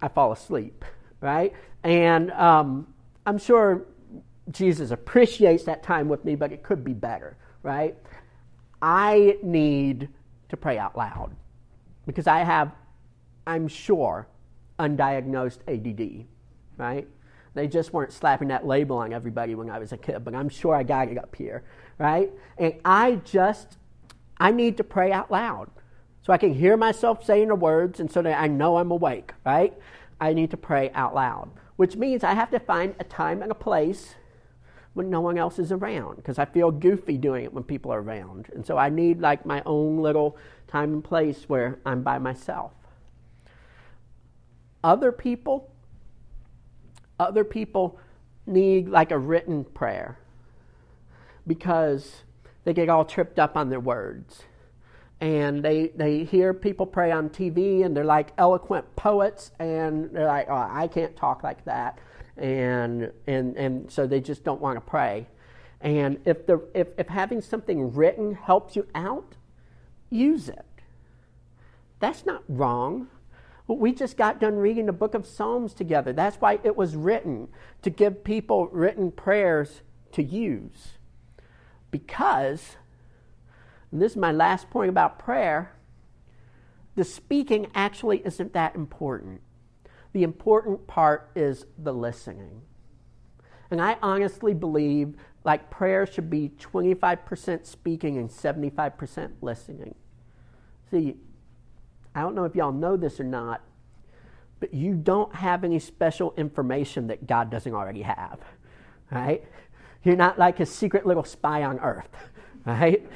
I 0.00 0.08
fall 0.08 0.32
asleep, 0.32 0.84
right? 1.20 1.52
And 1.84 2.30
um, 2.32 2.86
I'm 3.24 3.38
sure 3.38 3.86
Jesus 4.50 4.90
appreciates 4.90 5.64
that 5.64 5.82
time 5.82 6.08
with 6.08 6.24
me, 6.24 6.34
but 6.36 6.52
it 6.52 6.62
could 6.62 6.84
be 6.84 6.92
better, 6.92 7.36
right? 7.66 7.96
I 8.80 9.38
need 9.42 10.08
to 10.48 10.56
pray 10.56 10.78
out 10.78 10.96
loud 10.96 11.34
because 12.06 12.28
I 12.28 12.44
have, 12.44 12.70
I'm 13.44 13.66
sure, 13.66 14.28
undiagnosed 14.78 15.58
ADD, 15.66 16.26
right? 16.76 17.08
They 17.54 17.66
just 17.66 17.92
weren't 17.92 18.12
slapping 18.12 18.48
that 18.48 18.66
label 18.66 18.98
on 18.98 19.12
everybody 19.12 19.56
when 19.56 19.68
I 19.68 19.80
was 19.80 19.90
a 19.90 19.96
kid, 19.96 20.24
but 20.24 20.34
I'm 20.34 20.48
sure 20.48 20.76
I 20.76 20.84
got 20.84 21.08
it 21.08 21.18
up 21.18 21.34
here, 21.34 21.64
right? 21.98 22.30
And 22.56 22.74
I 22.84 23.16
just, 23.24 23.78
I 24.38 24.52
need 24.52 24.76
to 24.76 24.84
pray 24.84 25.10
out 25.10 25.32
loud 25.32 25.68
so 26.22 26.32
I 26.32 26.38
can 26.38 26.54
hear 26.54 26.76
myself 26.76 27.24
saying 27.24 27.48
the 27.48 27.56
words 27.56 27.98
and 27.98 28.10
so 28.10 28.22
that 28.22 28.40
I 28.40 28.46
know 28.46 28.76
I'm 28.76 28.92
awake, 28.92 29.32
right? 29.44 29.76
I 30.20 30.34
need 30.34 30.52
to 30.52 30.56
pray 30.56 30.90
out 30.92 31.16
loud, 31.16 31.50
which 31.74 31.96
means 31.96 32.22
I 32.22 32.34
have 32.34 32.50
to 32.52 32.60
find 32.60 32.94
a 33.00 33.04
time 33.04 33.42
and 33.42 33.50
a 33.50 33.56
place 33.56 34.14
when 34.96 35.10
no 35.10 35.20
one 35.20 35.36
else 35.36 35.58
is 35.58 35.72
around 35.72 36.16
because 36.16 36.38
I 36.38 36.46
feel 36.46 36.70
goofy 36.70 37.18
doing 37.18 37.44
it 37.44 37.52
when 37.52 37.64
people 37.64 37.92
are 37.92 38.00
around. 38.00 38.48
And 38.54 38.64
so 38.64 38.78
I 38.78 38.88
need 38.88 39.20
like 39.20 39.44
my 39.44 39.62
own 39.66 39.98
little 39.98 40.38
time 40.68 40.94
and 40.94 41.04
place 41.04 41.50
where 41.50 41.78
I'm 41.84 42.02
by 42.02 42.18
myself. 42.18 42.72
Other 44.82 45.12
people, 45.12 45.70
other 47.20 47.44
people 47.44 47.98
need 48.46 48.88
like 48.88 49.10
a 49.10 49.18
written 49.18 49.64
prayer 49.64 50.18
because 51.46 52.22
they 52.64 52.72
get 52.72 52.88
all 52.88 53.04
tripped 53.04 53.38
up 53.38 53.54
on 53.54 53.68
their 53.68 53.80
words. 53.80 54.44
And 55.20 55.62
they, 55.62 55.88
they 55.88 56.24
hear 56.24 56.54
people 56.54 56.86
pray 56.86 57.12
on 57.12 57.28
TV 57.28 57.84
and 57.84 57.94
they're 57.94 58.02
like 58.02 58.32
eloquent 58.38 58.96
poets 58.96 59.50
and 59.58 60.10
they're 60.10 60.26
like, 60.26 60.46
oh, 60.48 60.54
I 60.70 60.88
can't 60.88 61.14
talk 61.14 61.42
like 61.42 61.66
that 61.66 61.98
and 62.36 63.12
and 63.26 63.56
and 63.56 63.90
so 63.90 64.06
they 64.06 64.20
just 64.20 64.44
don't 64.44 64.60
want 64.60 64.76
to 64.76 64.80
pray. 64.80 65.26
And 65.80 66.18
if 66.24 66.46
the 66.46 66.62
if, 66.74 66.88
if 66.98 67.08
having 67.08 67.40
something 67.40 67.94
written 67.94 68.34
helps 68.34 68.76
you 68.76 68.86
out, 68.94 69.34
use 70.10 70.48
it. 70.48 70.64
That's 72.00 72.26
not 72.26 72.42
wrong. 72.48 73.08
We 73.68 73.92
just 73.92 74.16
got 74.16 74.38
done 74.38 74.56
reading 74.56 74.86
the 74.86 74.92
book 74.92 75.14
of 75.14 75.26
Psalms 75.26 75.74
together. 75.74 76.12
That's 76.12 76.36
why 76.36 76.60
it 76.62 76.76
was 76.76 76.94
written 76.94 77.48
to 77.82 77.90
give 77.90 78.22
people 78.22 78.68
written 78.68 79.10
prayers 79.10 79.82
to 80.12 80.22
use. 80.22 80.92
Because, 81.90 82.76
and 83.90 84.00
this 84.00 84.12
is 84.12 84.16
my 84.16 84.30
last 84.30 84.70
point 84.70 84.88
about 84.88 85.18
prayer, 85.18 85.72
the 86.94 87.02
speaking 87.02 87.66
actually 87.74 88.18
isn't 88.24 88.52
that 88.52 88.76
important. 88.76 89.40
The 90.16 90.22
important 90.22 90.86
part 90.86 91.30
is 91.36 91.66
the 91.76 91.92
listening. 91.92 92.62
And 93.70 93.82
I 93.82 93.98
honestly 94.00 94.54
believe 94.54 95.14
like 95.44 95.68
prayer 95.68 96.06
should 96.06 96.30
be 96.30 96.52
25% 96.58 97.66
speaking 97.66 98.16
and 98.16 98.30
75% 98.30 99.32
listening. 99.42 99.94
See, 100.90 101.16
I 102.14 102.22
don't 102.22 102.34
know 102.34 102.46
if 102.46 102.56
y'all 102.56 102.72
know 102.72 102.96
this 102.96 103.20
or 103.20 103.24
not, 103.24 103.60
but 104.58 104.72
you 104.72 104.94
don't 104.94 105.34
have 105.34 105.64
any 105.64 105.78
special 105.78 106.32
information 106.38 107.08
that 107.08 107.26
God 107.26 107.50
doesn't 107.50 107.74
already 107.74 108.00
have. 108.00 108.40
Right? 109.10 109.44
You're 110.02 110.16
not 110.16 110.38
like 110.38 110.60
a 110.60 110.66
secret 110.66 111.04
little 111.04 111.24
spy 111.24 111.62
on 111.62 111.78
earth. 111.80 112.08
Right? 112.66 113.08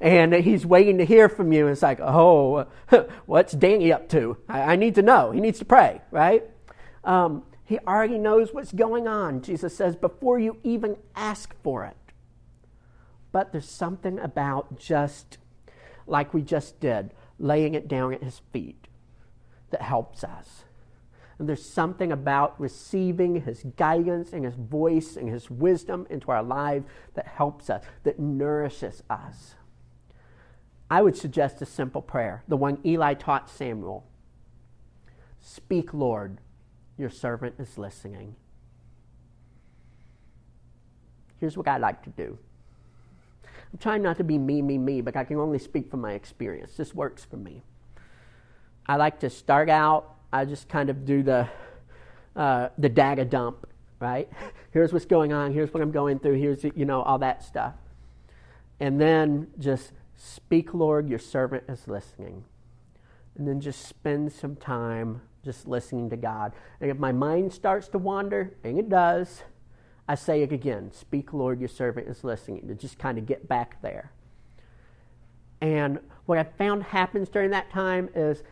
And 0.00 0.34
he's 0.34 0.64
waiting 0.64 0.98
to 0.98 1.04
hear 1.04 1.28
from 1.28 1.52
you. 1.52 1.66
It's 1.66 1.82
like, 1.82 2.00
oh, 2.00 2.66
what's 3.26 3.52
Danny 3.54 3.92
up 3.92 4.08
to? 4.10 4.36
I, 4.48 4.60
I 4.60 4.76
need 4.76 4.94
to 4.96 5.02
know. 5.02 5.30
He 5.30 5.40
needs 5.40 5.58
to 5.58 5.64
pray, 5.64 6.02
right? 6.10 6.44
Um, 7.02 7.42
he 7.64 7.78
already 7.80 8.18
knows 8.18 8.52
what's 8.52 8.72
going 8.72 9.08
on, 9.08 9.42
Jesus 9.42 9.76
says, 9.76 9.96
before 9.96 10.38
you 10.38 10.58
even 10.62 10.96
ask 11.16 11.54
for 11.62 11.84
it. 11.84 11.96
But 13.32 13.52
there's 13.52 13.68
something 13.68 14.18
about 14.18 14.78
just 14.78 15.38
like 16.06 16.34
we 16.34 16.42
just 16.42 16.80
did, 16.80 17.14
laying 17.38 17.74
it 17.74 17.88
down 17.88 18.12
at 18.12 18.22
his 18.22 18.42
feet 18.52 18.88
that 19.70 19.82
helps 19.82 20.24
us. 20.24 20.64
And 21.40 21.48
there's 21.48 21.64
something 21.64 22.12
about 22.12 22.60
receiving 22.60 23.40
his 23.40 23.64
guidance 23.78 24.34
and 24.34 24.44
his 24.44 24.56
voice 24.56 25.16
and 25.16 25.26
his 25.26 25.50
wisdom 25.50 26.06
into 26.10 26.30
our 26.30 26.42
lives 26.42 26.84
that 27.14 27.26
helps 27.26 27.70
us, 27.70 27.82
that 28.02 28.20
nourishes 28.20 29.02
us. 29.08 29.54
I 30.90 31.00
would 31.00 31.16
suggest 31.16 31.62
a 31.62 31.66
simple 31.66 32.02
prayer, 32.02 32.44
the 32.46 32.58
one 32.58 32.76
Eli 32.84 33.14
taught 33.14 33.48
Samuel 33.48 34.04
Speak, 35.40 35.94
Lord, 35.94 36.36
your 36.98 37.08
servant 37.08 37.54
is 37.58 37.78
listening. 37.78 38.36
Here's 41.38 41.56
what 41.56 41.68
I 41.68 41.78
like 41.78 42.02
to 42.02 42.10
do. 42.10 42.36
I'm 43.72 43.78
trying 43.78 44.02
not 44.02 44.18
to 44.18 44.24
be 44.24 44.36
me, 44.36 44.60
me, 44.60 44.76
me, 44.76 45.00
but 45.00 45.16
I 45.16 45.24
can 45.24 45.38
only 45.38 45.58
speak 45.58 45.90
from 45.90 46.02
my 46.02 46.12
experience. 46.12 46.76
This 46.76 46.94
works 46.94 47.24
for 47.24 47.38
me. 47.38 47.62
I 48.84 48.96
like 48.96 49.20
to 49.20 49.30
start 49.30 49.70
out, 49.70 50.16
I 50.32 50.44
just 50.44 50.68
kind 50.68 50.90
of 50.90 51.04
do 51.04 51.22
the, 51.22 51.48
uh, 52.36 52.68
the 52.78 52.88
data 52.88 53.24
dump, 53.24 53.66
right? 53.98 54.28
Here's 54.72 54.92
what's 54.92 55.04
going 55.04 55.32
on, 55.32 55.52
here's 55.52 55.74
what 55.74 55.82
I'm 55.82 55.90
going 55.90 56.20
through, 56.20 56.34
here's, 56.34 56.62
you 56.62 56.84
know, 56.84 57.02
all 57.02 57.18
that 57.18 57.42
stuff. 57.42 57.74
And 58.78 59.00
then 59.00 59.48
just 59.58 59.92
speak, 60.16 60.72
Lord, 60.72 61.08
your 61.08 61.18
servant 61.18 61.64
is 61.68 61.88
listening. 61.88 62.44
And 63.36 63.48
then 63.48 63.60
just 63.60 63.84
spend 63.84 64.32
some 64.32 64.54
time 64.54 65.22
just 65.44 65.66
listening 65.66 66.10
to 66.10 66.16
God. 66.16 66.52
And 66.80 66.90
if 66.90 66.98
my 66.98 67.10
mind 67.10 67.52
starts 67.52 67.88
to 67.88 67.98
wander, 67.98 68.54
and 68.62 68.78
it 68.78 68.88
does, 68.88 69.42
I 70.06 70.14
say 70.14 70.42
it 70.42 70.52
again 70.52 70.92
Speak, 70.92 71.32
Lord, 71.32 71.60
your 71.60 71.68
servant 71.68 72.08
is 72.08 72.24
listening, 72.24 72.68
to 72.68 72.74
just 72.74 72.98
kind 72.98 73.18
of 73.18 73.26
get 73.26 73.48
back 73.48 73.80
there. 73.82 74.12
And 75.60 76.00
what 76.26 76.38
I 76.38 76.44
found 76.44 76.82
happens 76.84 77.28
during 77.28 77.50
that 77.50 77.70
time 77.70 78.08
is 78.14 78.42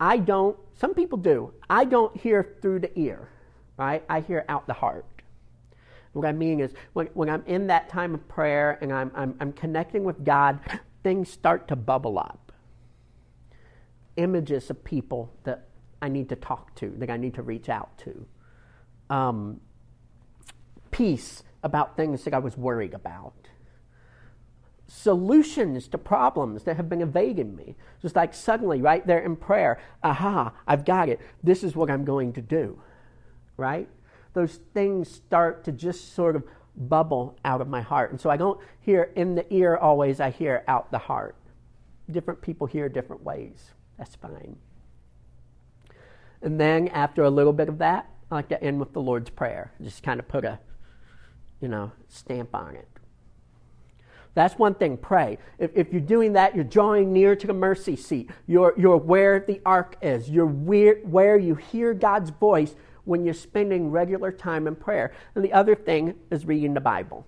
I 0.00 0.16
don't, 0.16 0.58
some 0.74 0.94
people 0.94 1.18
do, 1.18 1.52
I 1.68 1.84
don't 1.84 2.16
hear 2.16 2.56
through 2.62 2.80
the 2.80 2.98
ear, 2.98 3.28
right? 3.76 4.02
I 4.08 4.20
hear 4.20 4.46
out 4.48 4.66
the 4.66 4.72
heart. 4.72 5.04
What 6.12 6.26
I 6.26 6.32
mean 6.32 6.58
is, 6.58 6.72
when, 6.94 7.06
when 7.14 7.28
I'm 7.28 7.44
in 7.46 7.68
that 7.68 7.88
time 7.88 8.14
of 8.14 8.26
prayer 8.26 8.78
and 8.80 8.92
I'm, 8.92 9.12
I'm, 9.14 9.36
I'm 9.38 9.52
connecting 9.52 10.02
with 10.02 10.24
God, 10.24 10.58
things 11.04 11.30
start 11.30 11.68
to 11.68 11.76
bubble 11.76 12.18
up. 12.18 12.52
Images 14.16 14.70
of 14.70 14.82
people 14.82 15.32
that 15.44 15.68
I 16.02 16.08
need 16.08 16.28
to 16.30 16.36
talk 16.36 16.74
to, 16.76 16.92
that 16.96 17.10
I 17.10 17.16
need 17.16 17.34
to 17.34 17.42
reach 17.42 17.68
out 17.68 17.96
to. 17.98 18.26
Um, 19.08 19.60
peace 20.90 21.42
about 21.62 21.96
things 21.96 22.24
that 22.24 22.34
I 22.34 22.38
was 22.38 22.56
worried 22.56 22.94
about. 22.94 23.39
Solutions 24.92 25.86
to 25.88 25.98
problems 25.98 26.64
that 26.64 26.76
have 26.76 26.88
been 26.88 27.00
evading 27.00 27.54
me. 27.54 27.76
Just 28.02 28.16
like 28.16 28.34
suddenly, 28.34 28.82
right 28.82 29.06
there 29.06 29.20
in 29.20 29.36
prayer, 29.36 29.80
aha, 30.02 30.52
I've 30.66 30.84
got 30.84 31.08
it. 31.08 31.20
This 31.42 31.62
is 31.62 31.76
what 31.76 31.90
I'm 31.90 32.04
going 32.04 32.32
to 32.32 32.42
do. 32.42 32.80
Right? 33.56 33.88
Those 34.32 34.58
things 34.74 35.08
start 35.08 35.62
to 35.64 35.72
just 35.72 36.14
sort 36.14 36.34
of 36.34 36.44
bubble 36.74 37.36
out 37.44 37.60
of 37.60 37.68
my 37.68 37.82
heart. 37.82 38.10
And 38.10 38.20
so 38.20 38.30
I 38.30 38.36
don't 38.36 38.60
hear 38.80 39.12
in 39.14 39.34
the 39.36 39.52
ear 39.54 39.76
always, 39.76 40.18
I 40.18 40.30
hear 40.30 40.64
out 40.66 40.90
the 40.90 40.98
heart. 40.98 41.36
Different 42.10 42.40
people 42.40 42.66
hear 42.66 42.88
different 42.88 43.22
ways. 43.22 43.70
That's 43.96 44.16
fine. 44.16 44.56
And 46.42 46.58
then 46.58 46.88
after 46.88 47.22
a 47.22 47.30
little 47.30 47.52
bit 47.52 47.68
of 47.68 47.78
that, 47.78 48.10
I 48.30 48.36
like 48.36 48.48
to 48.48 48.62
end 48.62 48.80
with 48.80 48.92
the 48.92 49.00
Lord's 49.00 49.30
Prayer. 49.30 49.72
Just 49.80 50.02
kind 50.02 50.18
of 50.18 50.26
put 50.26 50.44
a 50.44 50.58
you 51.60 51.68
know, 51.68 51.92
stamp 52.08 52.54
on 52.54 52.74
it. 52.74 52.88
That's 54.34 54.58
one 54.58 54.74
thing, 54.74 54.96
pray. 54.96 55.38
If, 55.58 55.72
if, 55.74 55.92
you're 55.92 56.00
doing 56.00 56.34
that, 56.34 56.54
you're 56.54 56.64
drawing 56.64 57.12
near 57.12 57.34
to 57.34 57.46
the 57.46 57.52
mercy 57.52 57.96
seat. 57.96 58.30
You're, 58.46 58.74
you're 58.76 58.96
where 58.96 59.40
the 59.40 59.60
ark 59.66 59.96
is. 60.02 60.30
You're 60.30 60.46
where, 60.46 60.96
where 61.02 61.36
you 61.36 61.56
hear 61.56 61.94
God's 61.94 62.30
voice 62.30 62.74
when 63.04 63.24
you're 63.24 63.34
spending 63.34 63.90
regular 63.90 64.30
time 64.30 64.66
in 64.66 64.76
prayer. 64.76 65.12
And 65.34 65.44
the 65.44 65.52
other 65.52 65.74
thing 65.74 66.14
is 66.30 66.44
reading 66.44 66.74
the 66.74 66.80
Bible. 66.80 67.26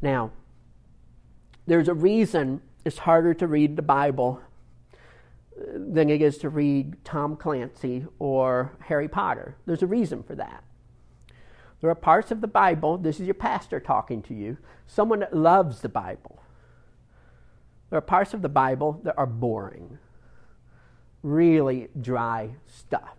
Now, 0.00 0.30
there's 1.66 1.88
a 1.88 1.94
reason 1.94 2.62
it's 2.84 2.98
harder 2.98 3.34
to 3.34 3.46
read 3.46 3.76
the 3.76 3.82
Bible 3.82 4.40
than 5.74 6.08
it 6.08 6.22
is 6.22 6.38
to 6.38 6.48
read 6.48 7.04
Tom 7.04 7.36
Clancy 7.36 8.06
or 8.18 8.72
Harry 8.80 9.08
Potter. 9.08 9.56
There's 9.66 9.82
a 9.82 9.86
reason 9.86 10.22
for 10.22 10.34
that. 10.36 10.64
There 11.80 11.90
are 11.90 11.94
parts 11.94 12.30
of 12.30 12.40
the 12.40 12.48
Bible, 12.48 12.98
this 12.98 13.20
is 13.20 13.26
your 13.26 13.34
pastor 13.34 13.78
talking 13.78 14.22
to 14.22 14.34
you, 14.34 14.58
someone 14.86 15.20
that 15.20 15.34
loves 15.34 15.80
the 15.80 15.88
Bible. 15.88 16.42
There 17.90 17.98
are 17.98 18.02
parts 18.02 18.34
of 18.34 18.42
the 18.42 18.48
Bible 18.48 19.00
that 19.04 19.16
are 19.16 19.26
boring, 19.26 19.98
really 21.22 21.88
dry 22.00 22.50
stuff. 22.66 23.16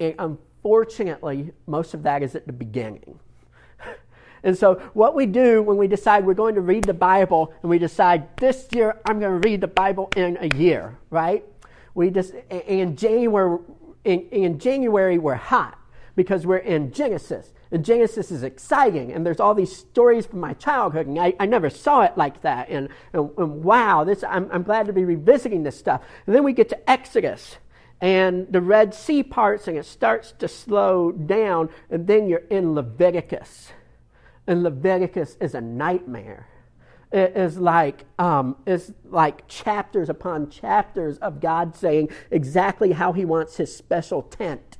And 0.00 0.14
unfortunately, 0.18 1.52
most 1.66 1.94
of 1.94 2.02
that 2.02 2.22
is 2.22 2.34
at 2.34 2.46
the 2.46 2.52
beginning. 2.52 3.18
And 4.44 4.58
so, 4.58 4.90
what 4.92 5.14
we 5.14 5.26
do 5.26 5.62
when 5.62 5.76
we 5.76 5.86
decide 5.86 6.26
we're 6.26 6.34
going 6.34 6.56
to 6.56 6.60
read 6.62 6.82
the 6.82 6.92
Bible, 6.92 7.54
and 7.62 7.70
we 7.70 7.78
decide 7.78 8.36
this 8.38 8.66
year 8.72 9.00
I'm 9.04 9.20
going 9.20 9.40
to 9.40 9.48
read 9.48 9.60
the 9.60 9.68
Bible 9.68 10.10
in 10.16 10.36
a 10.40 10.52
year, 10.56 10.98
right? 11.10 11.44
We 11.94 12.10
just 12.10 12.34
in 12.50 12.96
January 12.96 13.60
in, 14.02 14.22
in 14.30 14.58
January 14.58 15.18
we're 15.18 15.36
hot 15.36 15.78
because 16.14 16.46
we're 16.46 16.58
in 16.58 16.92
Genesis. 16.92 17.52
And 17.70 17.84
Genesis 17.84 18.30
is 18.30 18.42
exciting, 18.42 19.12
and 19.12 19.24
there's 19.24 19.40
all 19.40 19.54
these 19.54 19.74
stories 19.74 20.26
from 20.26 20.40
my 20.40 20.52
childhood, 20.54 21.06
and 21.06 21.18
I, 21.18 21.34
I 21.40 21.46
never 21.46 21.70
saw 21.70 22.02
it 22.02 22.16
like 22.16 22.42
that. 22.42 22.68
And, 22.68 22.88
and, 23.12 23.30
and 23.38 23.64
wow, 23.64 24.04
this, 24.04 24.22
I'm, 24.22 24.50
I'm 24.52 24.62
glad 24.62 24.86
to 24.86 24.92
be 24.92 25.04
revisiting 25.04 25.62
this 25.62 25.78
stuff. 25.78 26.02
And 26.26 26.34
then 26.34 26.44
we 26.44 26.52
get 26.52 26.68
to 26.68 26.90
Exodus, 26.90 27.56
and 28.00 28.46
the 28.52 28.60
Red 28.60 28.94
Sea 28.94 29.22
parts, 29.22 29.68
and 29.68 29.78
it 29.78 29.86
starts 29.86 30.32
to 30.32 30.48
slow 30.48 31.12
down, 31.12 31.70
and 31.88 32.06
then 32.06 32.28
you're 32.28 32.44
in 32.50 32.74
Leviticus. 32.74 33.70
And 34.46 34.62
Leviticus 34.62 35.36
is 35.40 35.54
a 35.54 35.60
nightmare. 35.60 36.48
It 37.12 37.36
is 37.36 37.58
like 37.58 38.04
um, 38.18 38.56
it's 38.66 38.90
like 39.04 39.46
chapters 39.46 40.08
upon 40.08 40.50
chapters 40.50 41.18
of 41.18 41.40
God 41.40 41.76
saying 41.76 42.08
exactly 42.30 42.92
how 42.92 43.12
He 43.12 43.24
wants 43.24 43.58
His 43.58 43.74
special 43.74 44.22
tent 44.22 44.78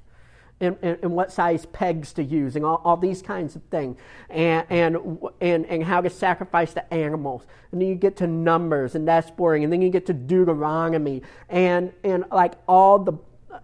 and, 0.62 0.76
and, 0.80 0.98
and, 1.02 1.10
what 1.10 1.32
size 1.32 1.66
pegs 1.66 2.12
to 2.12 2.22
use 2.22 2.54
and 2.54 2.64
all, 2.64 2.80
all 2.84 2.96
these 2.96 3.20
kinds 3.20 3.56
of 3.56 3.62
things 3.64 3.98
and, 4.30 4.64
and, 4.70 4.96
and, 5.40 5.66
and 5.66 5.82
how 5.82 6.00
to 6.00 6.08
sacrifice 6.08 6.72
the 6.72 6.94
animals. 6.94 7.44
And 7.72 7.80
then 7.80 7.88
you 7.88 7.96
get 7.96 8.16
to 8.18 8.26
numbers 8.26 8.94
and 8.94 9.06
that's 9.06 9.30
boring. 9.30 9.64
And 9.64 9.72
then 9.72 9.82
you 9.82 9.90
get 9.90 10.06
to 10.06 10.14
deuteronomy. 10.14 11.22
And, 11.48 11.92
and 12.04 12.24
like 12.30 12.54
all 12.68 13.00
the, 13.00 13.14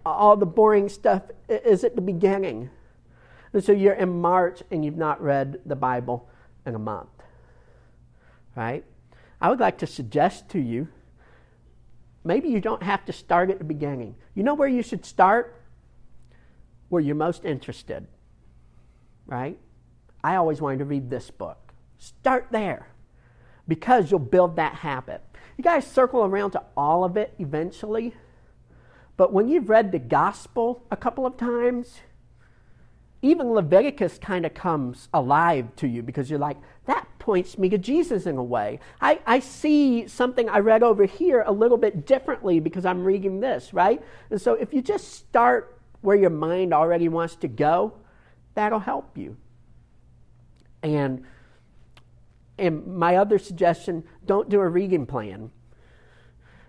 all 0.05 0.35
the 0.35 0.45
boring 0.45 0.89
stuff 0.89 1.23
is 1.47 1.83
at 1.83 1.95
the 1.95 2.01
beginning. 2.01 2.69
And 3.53 3.63
so 3.63 3.71
you're 3.71 3.93
in 3.93 4.19
march 4.19 4.61
and 4.69 4.83
you've 4.83 4.97
not 4.97 5.21
read 5.21 5.61
the 5.65 5.75
bible 5.75 6.27
in 6.65 6.75
a 6.75 6.79
month. 6.79 7.09
Right? 8.55 8.83
I 9.39 9.49
would 9.49 9.59
like 9.59 9.77
to 9.79 9.87
suggest 9.87 10.49
to 10.49 10.59
you 10.59 10.89
maybe 12.25 12.49
you 12.49 12.59
don't 12.59 12.83
have 12.83 13.05
to 13.05 13.13
start 13.13 13.49
at 13.49 13.57
the 13.57 13.63
beginning. 13.63 14.15
You 14.35 14.43
know 14.43 14.53
where 14.53 14.67
you 14.67 14.83
should 14.83 15.05
start 15.05 15.58
where 16.89 17.01
you're 17.01 17.15
most 17.15 17.45
interested, 17.45 18.07
right? 19.25 19.57
I 20.23 20.35
always 20.35 20.61
wanted 20.61 20.79
to 20.79 20.85
read 20.85 21.09
this 21.09 21.31
book. 21.31 21.73
Start 21.97 22.47
there 22.51 22.87
because 23.67 24.11
you'll 24.11 24.19
build 24.19 24.55
that 24.57 24.75
habit. 24.75 25.21
You 25.57 25.63
guys 25.63 25.85
circle 25.85 26.23
around 26.25 26.51
to 26.51 26.63
all 26.75 27.03
of 27.03 27.17
it 27.17 27.33
eventually, 27.39 28.13
but 29.17 29.33
when 29.33 29.47
you've 29.49 29.69
read 29.69 29.91
the 29.91 29.99
gospel 29.99 30.83
a 30.89 30.97
couple 30.97 31.25
of 31.25 31.37
times, 31.37 31.99
even 33.21 33.51
Leviticus 33.51 34.17
kind 34.17 34.45
of 34.45 34.53
comes 34.53 35.09
alive 35.13 35.75
to 35.75 35.87
you 35.87 36.01
because 36.01 36.29
you're 36.29 36.39
like, 36.39 36.57
that 36.85 37.05
points 37.19 37.57
me 37.57 37.67
to 37.69 37.77
Jesus 37.77 38.25
in 38.25 38.37
a 38.37 38.43
way. 38.43 38.79
I, 39.01 39.19
I 39.27 39.39
see 39.39 40.07
something 40.07 40.47
I 40.47 40.59
read 40.59 40.83
over 40.83 41.05
here 41.05 41.43
a 41.45 41.51
little 41.51 41.77
bit 41.77 42.05
differently 42.05 42.61
because 42.61 42.85
I'm 42.85 43.03
reading 43.03 43.41
this, 43.41 43.73
right? 43.73 44.01
And 44.29 44.41
so 44.41 44.53
if 44.53 44.73
you 44.73 44.81
just 44.81 45.13
start 45.13 45.78
where 46.01 46.15
your 46.15 46.29
mind 46.29 46.73
already 46.73 47.09
wants 47.09 47.35
to 47.37 47.47
go, 47.47 47.93
that'll 48.55 48.79
help 48.79 49.17
you. 49.17 49.37
And 50.83 51.25
and 52.57 52.85
my 52.97 53.15
other 53.15 53.39
suggestion, 53.39 54.03
don't 54.25 54.49
do 54.49 54.59
a 54.59 54.67
reading 54.67 55.05
plan. 55.05 55.51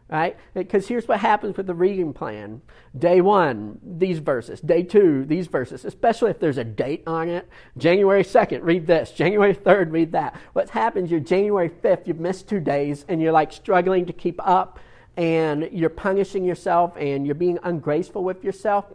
right? 0.08 0.36
Because 0.54 0.88
here's 0.88 1.06
what 1.08 1.20
happens 1.20 1.56
with 1.56 1.66
the 1.66 1.74
reading 1.74 2.12
plan 2.12 2.62
day 2.98 3.20
one, 3.20 3.78
these 3.84 4.18
verses, 4.18 4.60
day 4.60 4.82
two, 4.82 5.24
these 5.24 5.46
verses, 5.46 5.84
especially 5.84 6.30
if 6.30 6.40
there's 6.40 6.58
a 6.58 6.64
date 6.64 7.02
on 7.06 7.28
it. 7.28 7.48
January 7.78 8.24
2nd, 8.24 8.60
read 8.62 8.86
this. 8.86 9.12
January 9.12 9.54
3rd, 9.54 9.92
read 9.92 10.12
that. 10.12 10.36
What 10.52 10.70
happens, 10.70 11.10
you're 11.10 11.20
January 11.20 11.68
5th, 11.70 12.06
you've 12.06 12.20
missed 12.20 12.48
two 12.48 12.60
days, 12.60 13.04
and 13.08 13.20
you're 13.22 13.32
like 13.32 13.52
struggling 13.52 14.06
to 14.06 14.12
keep 14.12 14.40
up, 14.46 14.80
and 15.16 15.68
you're 15.72 15.90
punishing 15.90 16.44
yourself, 16.44 16.96
and 16.96 17.26
you're 17.26 17.34
being 17.34 17.58
ungraceful 17.62 18.24
with 18.24 18.44
yourself. 18.44 18.86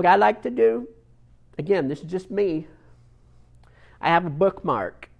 What 0.00 0.06
I 0.06 0.16
like 0.16 0.40
to 0.44 0.50
do, 0.50 0.88
again, 1.58 1.88
this 1.88 2.00
is 2.00 2.10
just 2.10 2.30
me, 2.30 2.66
I 4.00 4.08
have 4.08 4.24
a 4.24 4.30
bookmark. 4.30 5.10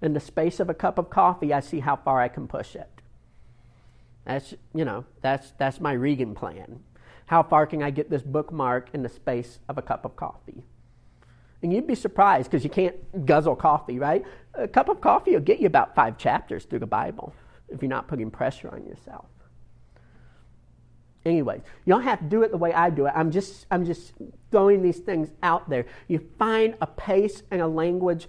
In 0.00 0.14
the 0.14 0.20
space 0.20 0.58
of 0.58 0.70
a 0.70 0.74
cup 0.74 0.96
of 0.96 1.10
coffee, 1.10 1.52
I 1.52 1.60
see 1.60 1.80
how 1.80 1.96
far 1.96 2.18
I 2.18 2.28
can 2.28 2.48
push 2.48 2.74
it. 2.74 2.88
That's, 4.24 4.54
you 4.74 4.86
know, 4.86 5.04
that's, 5.20 5.50
that's 5.58 5.82
my 5.82 5.92
Regan 5.92 6.34
plan. 6.34 6.80
How 7.26 7.42
far 7.42 7.66
can 7.66 7.82
I 7.82 7.90
get 7.90 8.08
this 8.08 8.22
bookmark 8.22 8.88
in 8.94 9.02
the 9.02 9.10
space 9.10 9.58
of 9.68 9.76
a 9.76 9.82
cup 9.82 10.06
of 10.06 10.16
coffee? 10.16 10.64
And 11.62 11.70
you'd 11.70 11.86
be 11.86 11.94
surprised 11.94 12.50
because 12.50 12.64
you 12.64 12.70
can't 12.70 13.26
guzzle 13.26 13.54
coffee, 13.54 13.98
right? 13.98 14.24
A 14.54 14.66
cup 14.66 14.88
of 14.88 15.02
coffee 15.02 15.32
will 15.32 15.40
get 15.40 15.60
you 15.60 15.66
about 15.66 15.94
five 15.94 16.16
chapters 16.16 16.64
through 16.64 16.78
the 16.78 16.86
Bible 16.86 17.34
if 17.68 17.82
you're 17.82 17.90
not 17.90 18.08
putting 18.08 18.30
pressure 18.30 18.70
on 18.72 18.86
yourself. 18.86 19.26
Anyways, 21.24 21.60
you 21.84 21.92
don't 21.92 22.02
have 22.02 22.20
to 22.20 22.24
do 22.24 22.42
it 22.42 22.50
the 22.50 22.56
way 22.56 22.72
I 22.72 22.88
do 22.90 23.06
it. 23.06 23.12
I'm 23.14 23.30
just, 23.30 23.66
I'm 23.70 23.84
just 23.84 24.14
throwing 24.50 24.82
these 24.82 24.98
things 24.98 25.30
out 25.42 25.68
there. 25.68 25.86
You 26.08 26.26
find 26.38 26.74
a 26.80 26.86
pace 26.86 27.42
and 27.50 27.60
a 27.60 27.66
language 27.66 28.26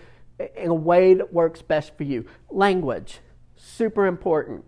in 0.56 0.69
a 0.69 0.75
way 0.75 1.13
that 1.13 1.34
works 1.34 1.62
best 1.62 1.95
for 1.95 2.04
you. 2.04 2.25
Language, 2.49 3.19
super 3.56 4.06
important. 4.08 4.65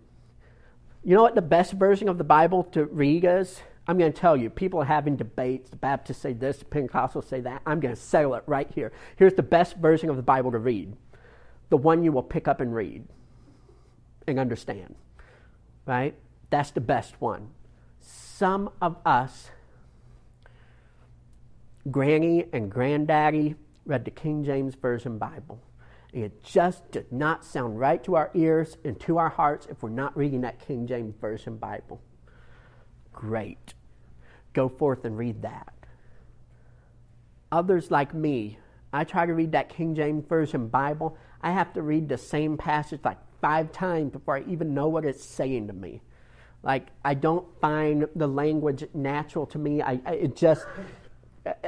You 1.02 1.14
know 1.14 1.22
what 1.22 1.34
the 1.34 1.42
best 1.42 1.72
version 1.74 2.08
of 2.08 2.16
the 2.16 2.24
Bible 2.24 2.64
to 2.64 2.86
read 2.86 3.24
is? 3.24 3.60
I'm 3.86 3.98
going 3.98 4.10
to 4.10 4.18
tell 4.18 4.36
you, 4.36 4.48
people 4.48 4.80
are 4.80 4.86
having 4.86 5.16
debates. 5.16 5.68
The 5.68 5.76
Baptists 5.76 6.22
say 6.22 6.32
this, 6.32 6.56
the 6.58 6.64
Pentecostals 6.64 7.28
say 7.28 7.42
that. 7.42 7.60
I'm 7.66 7.80
going 7.80 7.94
to 7.94 8.00
settle 8.00 8.34
it 8.36 8.44
right 8.46 8.70
here. 8.74 8.92
Here's 9.16 9.34
the 9.34 9.42
best 9.42 9.76
version 9.76 10.08
of 10.08 10.16
the 10.16 10.22
Bible 10.22 10.52
to 10.52 10.58
read 10.58 10.96
the 11.70 11.76
one 11.76 12.04
you 12.04 12.12
will 12.12 12.22
pick 12.22 12.46
up 12.46 12.60
and 12.60 12.74
read 12.74 13.04
and 14.26 14.38
understand. 14.38 14.94
Right? 15.86 16.14
That's 16.50 16.70
the 16.70 16.80
best 16.80 17.20
one. 17.20 17.50
Some 18.04 18.70
of 18.82 18.98
us, 19.06 19.50
Granny 21.90 22.44
and 22.52 22.70
Granddaddy, 22.70 23.54
read 23.86 24.04
the 24.04 24.10
King 24.10 24.44
James 24.44 24.74
Version 24.74 25.16
Bible. 25.16 25.62
It 26.12 26.42
just 26.42 26.90
did 26.90 27.10
not 27.10 27.44
sound 27.44 27.80
right 27.80 28.04
to 28.04 28.14
our 28.16 28.30
ears 28.34 28.76
and 28.84 29.00
to 29.00 29.16
our 29.16 29.30
hearts 29.30 29.66
if 29.70 29.82
we're 29.82 29.88
not 29.88 30.16
reading 30.16 30.42
that 30.42 30.64
King 30.64 30.86
James 30.86 31.14
Version 31.18 31.56
Bible. 31.56 32.00
Great. 33.12 33.72
Go 34.52 34.68
forth 34.68 35.06
and 35.06 35.16
read 35.16 35.40
that. 35.42 35.72
Others 37.50 37.90
like 37.90 38.12
me, 38.12 38.58
I 38.92 39.04
try 39.04 39.24
to 39.24 39.32
read 39.32 39.52
that 39.52 39.70
King 39.70 39.94
James 39.94 40.26
Version 40.26 40.68
Bible. 40.68 41.16
I 41.40 41.52
have 41.52 41.72
to 41.72 41.82
read 41.82 42.08
the 42.08 42.18
same 42.18 42.58
passage 42.58 43.00
like 43.02 43.18
five 43.40 43.72
times 43.72 44.12
before 44.12 44.36
I 44.36 44.44
even 44.46 44.74
know 44.74 44.88
what 44.88 45.06
it's 45.06 45.24
saying 45.24 45.68
to 45.68 45.72
me. 45.72 46.02
Like, 46.64 46.86
I 47.04 47.12
don't 47.12 47.46
find 47.60 48.08
the 48.16 48.26
language 48.26 48.84
natural 48.94 49.46
to 49.46 49.58
me. 49.58 49.82
I, 49.82 50.00
I 50.06 50.12
it 50.14 50.34
just, 50.34 50.64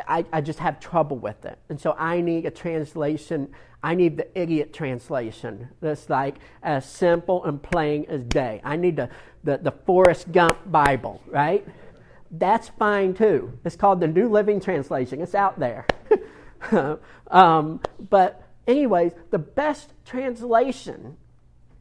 I, 0.09 0.25
I 0.33 0.41
just 0.41 0.59
have 0.59 0.81
trouble 0.81 1.19
with 1.19 1.45
it. 1.45 1.59
And 1.69 1.79
so 1.79 1.95
I 1.99 2.23
need 2.23 2.47
a 2.47 2.51
translation. 2.51 3.49
I 3.83 3.95
need 3.95 4.17
the 4.17 4.41
idiot 4.41 4.73
translation 4.73 5.69
that's 5.83 6.09
like 6.09 6.37
as 6.63 6.89
simple 6.89 7.45
and 7.45 7.63
plain 7.63 8.07
as 8.09 8.23
day. 8.23 8.63
I 8.65 8.77
need 8.77 8.97
the, 8.97 9.11
the, 9.45 9.59
the 9.59 9.73
Forrest 9.73 10.33
Gump 10.33 10.59
Bible, 10.71 11.23
right? 11.27 11.67
That's 12.31 12.71
fine 12.71 13.13
too. 13.13 13.53
It's 13.65 13.77
called 13.77 14.01
the 14.01 14.09
New 14.09 14.31
Living 14.31 14.61
Translation. 14.61 15.21
It's 15.21 15.35
out 15.35 15.59
there. 15.59 15.87
um, 17.31 17.81
but, 18.11 18.49
anyways, 18.67 19.13
the 19.31 19.39
best 19.39 19.93
translation 20.07 21.19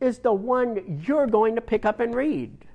is 0.01 0.19
the 0.19 0.34
one 0.34 1.01
you're 1.08 1.28
going 1.28 1.56
to 1.56 1.62
pick 1.62 1.86
up 1.86 2.01
and 2.01 2.13
read. 2.13 2.65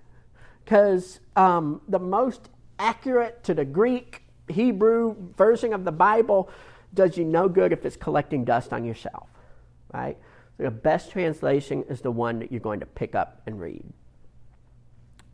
Because 0.64 1.20
um, 1.36 1.80
the 1.88 1.98
most 1.98 2.48
accurate 2.78 3.42
to 3.44 3.54
the 3.54 3.64
Greek 3.64 4.22
Hebrew 4.48 5.16
version 5.36 5.72
of 5.72 5.84
the 5.84 5.92
Bible 5.92 6.50
does 6.92 7.16
you 7.16 7.24
no 7.24 7.48
good 7.48 7.72
if 7.72 7.84
it's 7.84 7.96
collecting 7.96 8.44
dust 8.44 8.72
on 8.72 8.84
your 8.84 8.94
shelf, 8.94 9.28
right? 9.92 10.16
So 10.56 10.64
the 10.64 10.70
best 10.70 11.10
translation 11.10 11.84
is 11.88 12.00
the 12.00 12.10
one 12.10 12.40
that 12.40 12.50
you're 12.50 12.60
going 12.60 12.80
to 12.80 12.86
pick 12.86 13.14
up 13.14 13.42
and 13.46 13.60
read. 13.60 13.84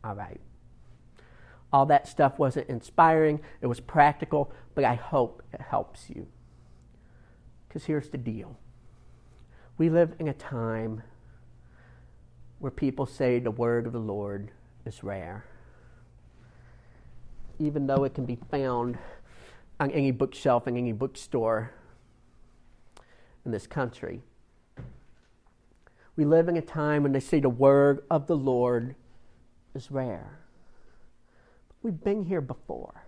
All 0.03 0.15
right. 0.15 0.39
All 1.73 1.85
that 1.87 2.07
stuff 2.07 2.39
wasn't 2.39 2.69
inspiring, 2.69 3.41
it 3.61 3.67
was 3.67 3.79
practical, 3.79 4.51
but 4.73 4.85
I 4.85 4.95
hope 4.95 5.43
it 5.51 5.61
helps 5.61 6.09
you. 6.09 6.27
Because 7.67 7.85
here's 7.85 8.09
the 8.09 8.17
deal 8.17 8.57
we 9.77 9.89
live 9.89 10.15
in 10.17 10.27
a 10.27 10.33
time 10.33 11.03
where 12.59 12.71
people 12.71 13.05
say 13.05 13.39
the 13.39 13.51
word 13.51 13.85
of 13.85 13.93
the 13.93 13.99
Lord 13.99 14.51
is 14.87 15.03
rare 15.03 15.45
even 17.59 17.87
though 17.87 18.03
it 18.03 18.13
can 18.13 18.25
be 18.25 18.37
found 18.49 18.97
on 19.79 19.91
any 19.91 20.11
bookshelf 20.11 20.67
in 20.67 20.77
any 20.77 20.91
bookstore 20.91 21.71
in 23.45 23.51
this 23.51 23.67
country. 23.67 24.21
We 26.15 26.25
live 26.25 26.47
in 26.47 26.57
a 26.57 26.61
time 26.61 27.03
when 27.03 27.11
they 27.11 27.19
say 27.19 27.39
the 27.39 27.49
word 27.49 28.03
of 28.09 28.27
the 28.27 28.35
Lord 28.35 28.95
is 29.75 29.91
rare. 29.91 30.39
We've 31.83 32.03
been 32.03 32.25
here 32.25 32.41
before. 32.41 33.03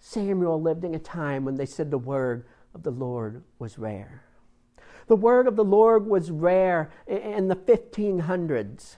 Samuel 0.00 0.60
lived 0.60 0.84
in 0.84 0.94
a 0.94 0.98
time 0.98 1.44
when 1.44 1.54
they 1.54 1.66
said 1.66 1.90
the 1.90 1.98
word 1.98 2.44
of 2.74 2.82
the 2.82 2.90
Lord 2.90 3.42
was 3.58 3.78
rare. 3.78 4.24
The 5.06 5.16
word 5.16 5.46
of 5.46 5.56
the 5.56 5.64
Lord 5.64 6.06
was 6.06 6.30
rare 6.30 6.90
in 7.06 7.48
the 7.48 7.56
1500s 7.56 8.96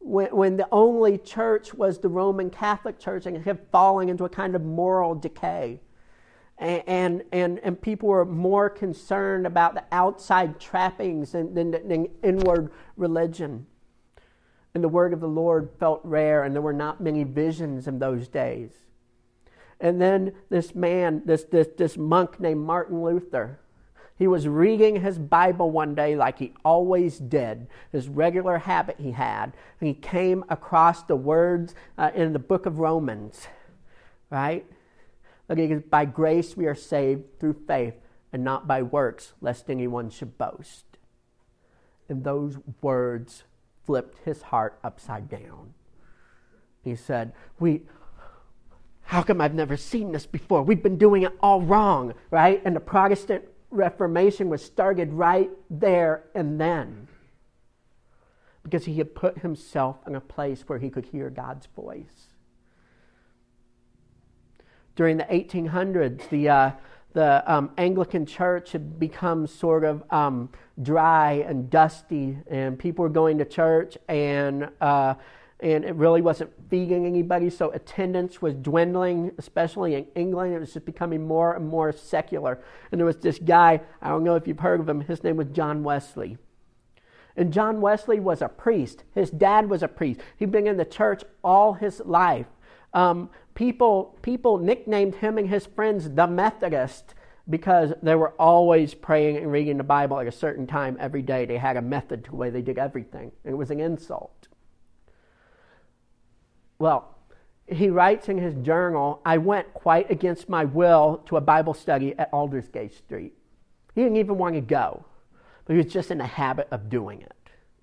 when, 0.00 0.34
when 0.34 0.56
the 0.56 0.68
only 0.72 1.18
church 1.18 1.74
was 1.74 1.98
the 1.98 2.08
Roman 2.08 2.50
Catholic 2.50 2.98
Church 2.98 3.26
and 3.26 3.36
it 3.36 3.42
had 3.42 3.60
fallen 3.70 4.08
into 4.08 4.24
a 4.24 4.28
kind 4.28 4.54
of 4.54 4.62
moral 4.62 5.14
decay. 5.14 5.80
And, 6.58 6.82
and, 6.86 7.24
and, 7.32 7.58
and 7.60 7.80
people 7.80 8.08
were 8.08 8.24
more 8.24 8.68
concerned 8.68 9.46
about 9.46 9.74
the 9.74 9.84
outside 9.92 10.58
trappings 10.58 11.32
than, 11.32 11.54
than, 11.54 11.70
than 11.70 12.08
inward 12.22 12.72
religion. 12.96 13.66
And 14.74 14.82
the 14.82 14.88
word 14.88 15.12
of 15.12 15.20
the 15.20 15.28
Lord 15.28 15.70
felt 15.78 16.00
rare, 16.04 16.44
and 16.44 16.54
there 16.54 16.62
were 16.62 16.72
not 16.72 17.00
many 17.00 17.24
visions 17.24 17.88
in 17.88 17.98
those 17.98 18.28
days. 18.28 18.72
And 19.80 20.00
then 20.00 20.32
this 20.50 20.74
man, 20.74 21.22
this, 21.24 21.44
this, 21.44 21.68
this 21.76 21.96
monk 21.96 22.40
named 22.40 22.60
Martin 22.60 23.02
Luther, 23.02 23.60
he 24.18 24.26
was 24.26 24.48
reading 24.48 25.00
his 25.00 25.16
Bible 25.16 25.70
one 25.70 25.94
day 25.94 26.16
like 26.16 26.40
he 26.40 26.52
always 26.64 27.18
did, 27.18 27.68
his 27.92 28.08
regular 28.08 28.58
habit 28.58 28.96
he 28.98 29.12
had, 29.12 29.52
and 29.80 29.86
he 29.86 29.94
came 29.94 30.44
across 30.48 31.04
the 31.04 31.14
words 31.14 31.74
uh, 31.96 32.10
in 32.14 32.32
the 32.32 32.40
book 32.40 32.66
of 32.66 32.80
Romans, 32.80 33.46
right? 34.28 34.66
Look, 35.48 35.88
by 35.88 36.04
grace 36.04 36.56
we 36.56 36.66
are 36.66 36.74
saved 36.74 37.38
through 37.38 37.62
faith 37.66 37.94
and 38.32 38.42
not 38.42 38.66
by 38.66 38.82
works, 38.82 39.34
lest 39.40 39.70
anyone 39.70 40.10
should 40.10 40.36
boast. 40.36 40.84
And 42.08 42.24
those 42.24 42.58
words 42.82 43.44
flipped 43.86 44.18
his 44.24 44.42
heart 44.42 44.78
upside 44.82 45.28
down. 45.28 45.74
He 46.82 46.96
said, 46.96 47.32
We, 47.60 47.82
how 49.02 49.22
come 49.22 49.40
I've 49.40 49.54
never 49.54 49.76
seen 49.76 50.12
this 50.12 50.26
before? 50.26 50.62
We've 50.62 50.82
been 50.82 50.98
doing 50.98 51.22
it 51.22 51.32
all 51.40 51.62
wrong, 51.62 52.14
right? 52.30 52.60
And 52.64 52.74
the 52.74 52.80
Protestant 52.80 53.44
Reformation 53.70 54.48
was 54.48 54.64
started 54.64 55.12
right 55.12 55.50
there 55.70 56.24
and 56.34 56.60
then 56.60 57.08
because 58.62 58.84
he 58.84 58.98
had 58.98 59.14
put 59.14 59.38
himself 59.38 59.96
in 60.06 60.14
a 60.14 60.20
place 60.20 60.62
where 60.66 60.78
he 60.78 60.90
could 60.90 61.06
hear 61.06 61.30
God's 61.30 61.66
voice. 61.74 62.28
During 64.94 65.16
the 65.16 65.24
1800s, 65.24 66.28
the, 66.28 66.48
uh, 66.48 66.70
the 67.14 67.42
um, 67.50 67.70
Anglican 67.78 68.26
Church 68.26 68.72
had 68.72 68.98
become 68.98 69.46
sort 69.46 69.84
of 69.84 70.02
um, 70.12 70.50
dry 70.82 71.44
and 71.46 71.70
dusty, 71.70 72.38
and 72.46 72.78
people 72.78 73.04
were 73.04 73.08
going 73.08 73.38
to 73.38 73.44
church 73.44 73.96
and 74.08 74.68
uh, 74.80 75.14
and 75.60 75.84
it 75.84 75.94
really 75.96 76.22
wasn't 76.22 76.50
feeding 76.70 77.04
anybody. 77.04 77.50
So 77.50 77.70
attendance 77.70 78.40
was 78.40 78.54
dwindling, 78.54 79.32
especially 79.38 79.94
in 79.94 80.06
England. 80.14 80.54
It 80.54 80.60
was 80.60 80.72
just 80.72 80.86
becoming 80.86 81.26
more 81.26 81.54
and 81.54 81.66
more 81.66 81.92
secular. 81.92 82.60
And 82.92 83.00
there 83.00 83.06
was 83.06 83.16
this 83.16 83.38
guy, 83.38 83.80
I 84.00 84.08
don't 84.08 84.22
know 84.22 84.36
if 84.36 84.46
you've 84.46 84.60
heard 84.60 84.80
of 84.80 84.88
him, 84.88 85.00
his 85.00 85.24
name 85.24 85.36
was 85.36 85.48
John 85.48 85.82
Wesley. 85.82 86.38
And 87.36 87.52
John 87.52 87.80
Wesley 87.80 88.20
was 88.20 88.42
a 88.42 88.48
priest. 88.48 89.04
His 89.14 89.30
dad 89.30 89.68
was 89.68 89.82
a 89.82 89.88
priest. 89.88 90.20
He'd 90.36 90.50
been 90.50 90.66
in 90.66 90.76
the 90.76 90.84
church 90.84 91.22
all 91.42 91.74
his 91.74 92.00
life. 92.04 92.46
Um, 92.94 93.30
people, 93.54 94.18
people 94.22 94.58
nicknamed 94.58 95.16
him 95.16 95.38
and 95.38 95.48
his 95.48 95.66
friends 95.66 96.10
the 96.10 96.26
Methodist 96.26 97.14
because 97.48 97.92
they 98.02 98.14
were 98.14 98.30
always 98.38 98.94
praying 98.94 99.38
and 99.38 99.50
reading 99.50 99.78
the 99.78 99.84
Bible 99.84 100.18
at 100.18 100.26
a 100.26 100.32
certain 100.32 100.66
time 100.66 100.96
every 101.00 101.22
day. 101.22 101.46
They 101.46 101.58
had 101.58 101.76
a 101.76 101.82
method 101.82 102.24
to 102.24 102.30
the 102.30 102.36
way 102.36 102.50
they 102.50 102.60
did 102.60 102.78
everything, 102.78 103.32
and 103.44 103.52
it 103.54 103.56
was 103.56 103.70
an 103.70 103.80
insult. 103.80 104.47
Well, 106.78 107.14
he 107.66 107.90
writes 107.90 108.28
in 108.28 108.38
his 108.38 108.54
journal, 108.64 109.20
I 109.24 109.38
went 109.38 109.74
quite 109.74 110.10
against 110.10 110.48
my 110.48 110.64
will 110.64 111.22
to 111.26 111.36
a 111.36 111.40
Bible 111.40 111.74
study 111.74 112.16
at 112.18 112.32
Aldersgate 112.32 112.94
Street. 112.94 113.34
He 113.94 114.02
didn't 114.02 114.16
even 114.16 114.38
want 114.38 114.54
to 114.54 114.60
go, 114.60 115.04
but 115.64 115.74
he 115.74 115.82
was 115.82 115.92
just 115.92 116.10
in 116.10 116.18
the 116.18 116.26
habit 116.26 116.68
of 116.70 116.88
doing 116.88 117.20
it, 117.20 117.36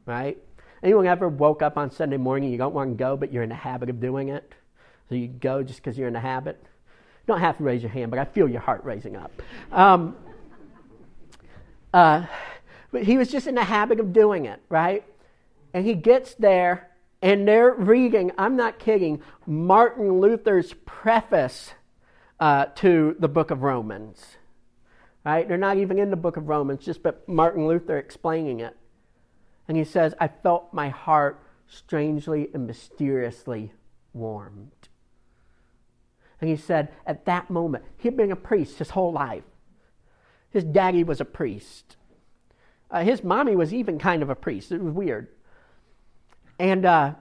right? 0.05 0.37
Anyone 0.81 1.07
ever 1.07 1.27
woke 1.27 1.61
up 1.61 1.77
on 1.77 1.91
Sunday 1.91 2.17
morning, 2.17 2.51
you 2.51 2.57
don't 2.57 2.73
want 2.73 2.91
to 2.91 2.95
go, 2.95 3.17
but 3.17 3.31
you're 3.31 3.43
in 3.43 3.49
the 3.49 3.55
habit 3.55 3.89
of 3.89 3.99
doing 3.99 4.29
it? 4.29 4.53
So 5.09 5.15
you 5.15 5.27
go 5.27 5.61
just 5.61 5.83
because 5.83 5.97
you're 5.97 6.07
in 6.07 6.13
the 6.13 6.19
habit? 6.19 6.57
You 6.63 7.33
don't 7.33 7.41
have 7.41 7.57
to 7.57 7.63
raise 7.63 7.81
your 7.81 7.91
hand, 7.91 8.11
but 8.11 8.19
I 8.19 8.25
feel 8.25 8.47
your 8.47 8.61
heart 8.61 8.83
raising 8.83 9.15
up. 9.15 9.31
Um, 9.71 10.15
uh, 11.93 12.25
but 12.91 13.03
he 13.03 13.17
was 13.17 13.29
just 13.29 13.45
in 13.45 13.55
the 13.55 13.63
habit 13.63 13.99
of 13.99 14.13
doing 14.13 14.45
it, 14.45 14.61
right? 14.69 15.03
And 15.73 15.85
he 15.85 15.93
gets 15.93 16.33
there 16.35 16.89
and 17.22 17.47
they're 17.47 17.74
reading, 17.74 18.32
I'm 18.38 18.55
not 18.55 18.80
kidding, 18.80 19.22
Martin 19.45 20.20
Luther's 20.20 20.74
preface 20.86 21.74
uh, 22.39 22.66
to 22.76 23.16
the 23.20 23.28
book 23.28 23.51
of 23.51 23.63
Romans. 23.63 24.38
Right? 25.26 25.47
They're 25.47 25.57
not 25.57 25.78
even 25.78 25.97
in 25.97 26.11
the 26.11 26.16
book 26.16 26.38
of 26.38 26.49
Romans, 26.49 26.86
just 26.86 27.01
but 27.01 27.28
Martin 27.28 27.68
Luther 27.68 27.97
explaining 27.97 28.59
it. 28.59 28.78
And 29.68 29.76
he 29.76 29.84
says, 29.84 30.13
I 30.20 30.28
felt 30.28 30.74
my 30.74 30.89
heart 30.89 31.41
strangely 31.68 32.49
and 32.53 32.68
mysteriously 32.68 33.74
warmed. 34.13 34.89
And 36.39 36.49
he 36.49 36.55
said, 36.55 36.89
at 37.07 37.26
that 37.26 37.49
moment, 37.49 37.86
he'd 37.97 38.18
been 38.18 38.32
a 38.32 38.36
priest 38.36 38.78
his 38.78 38.91
whole 38.91 39.11
life. 39.11 39.43
His 40.51 40.63
daddy 40.63 41.03
was 41.03 41.20
a 41.20 41.26
priest. 41.26 41.95
Uh, 42.91 43.03
his 43.03 43.24
mommy 43.24 43.55
was 43.55 43.74
even 43.74 43.97
kind 43.97 44.22
of 44.22 44.30
a 44.30 44.36
priest. 44.36 44.72
It 44.72 44.82
was 44.82 44.93
weird. 44.93 45.28
And 46.59 46.85
uh, 46.85 47.13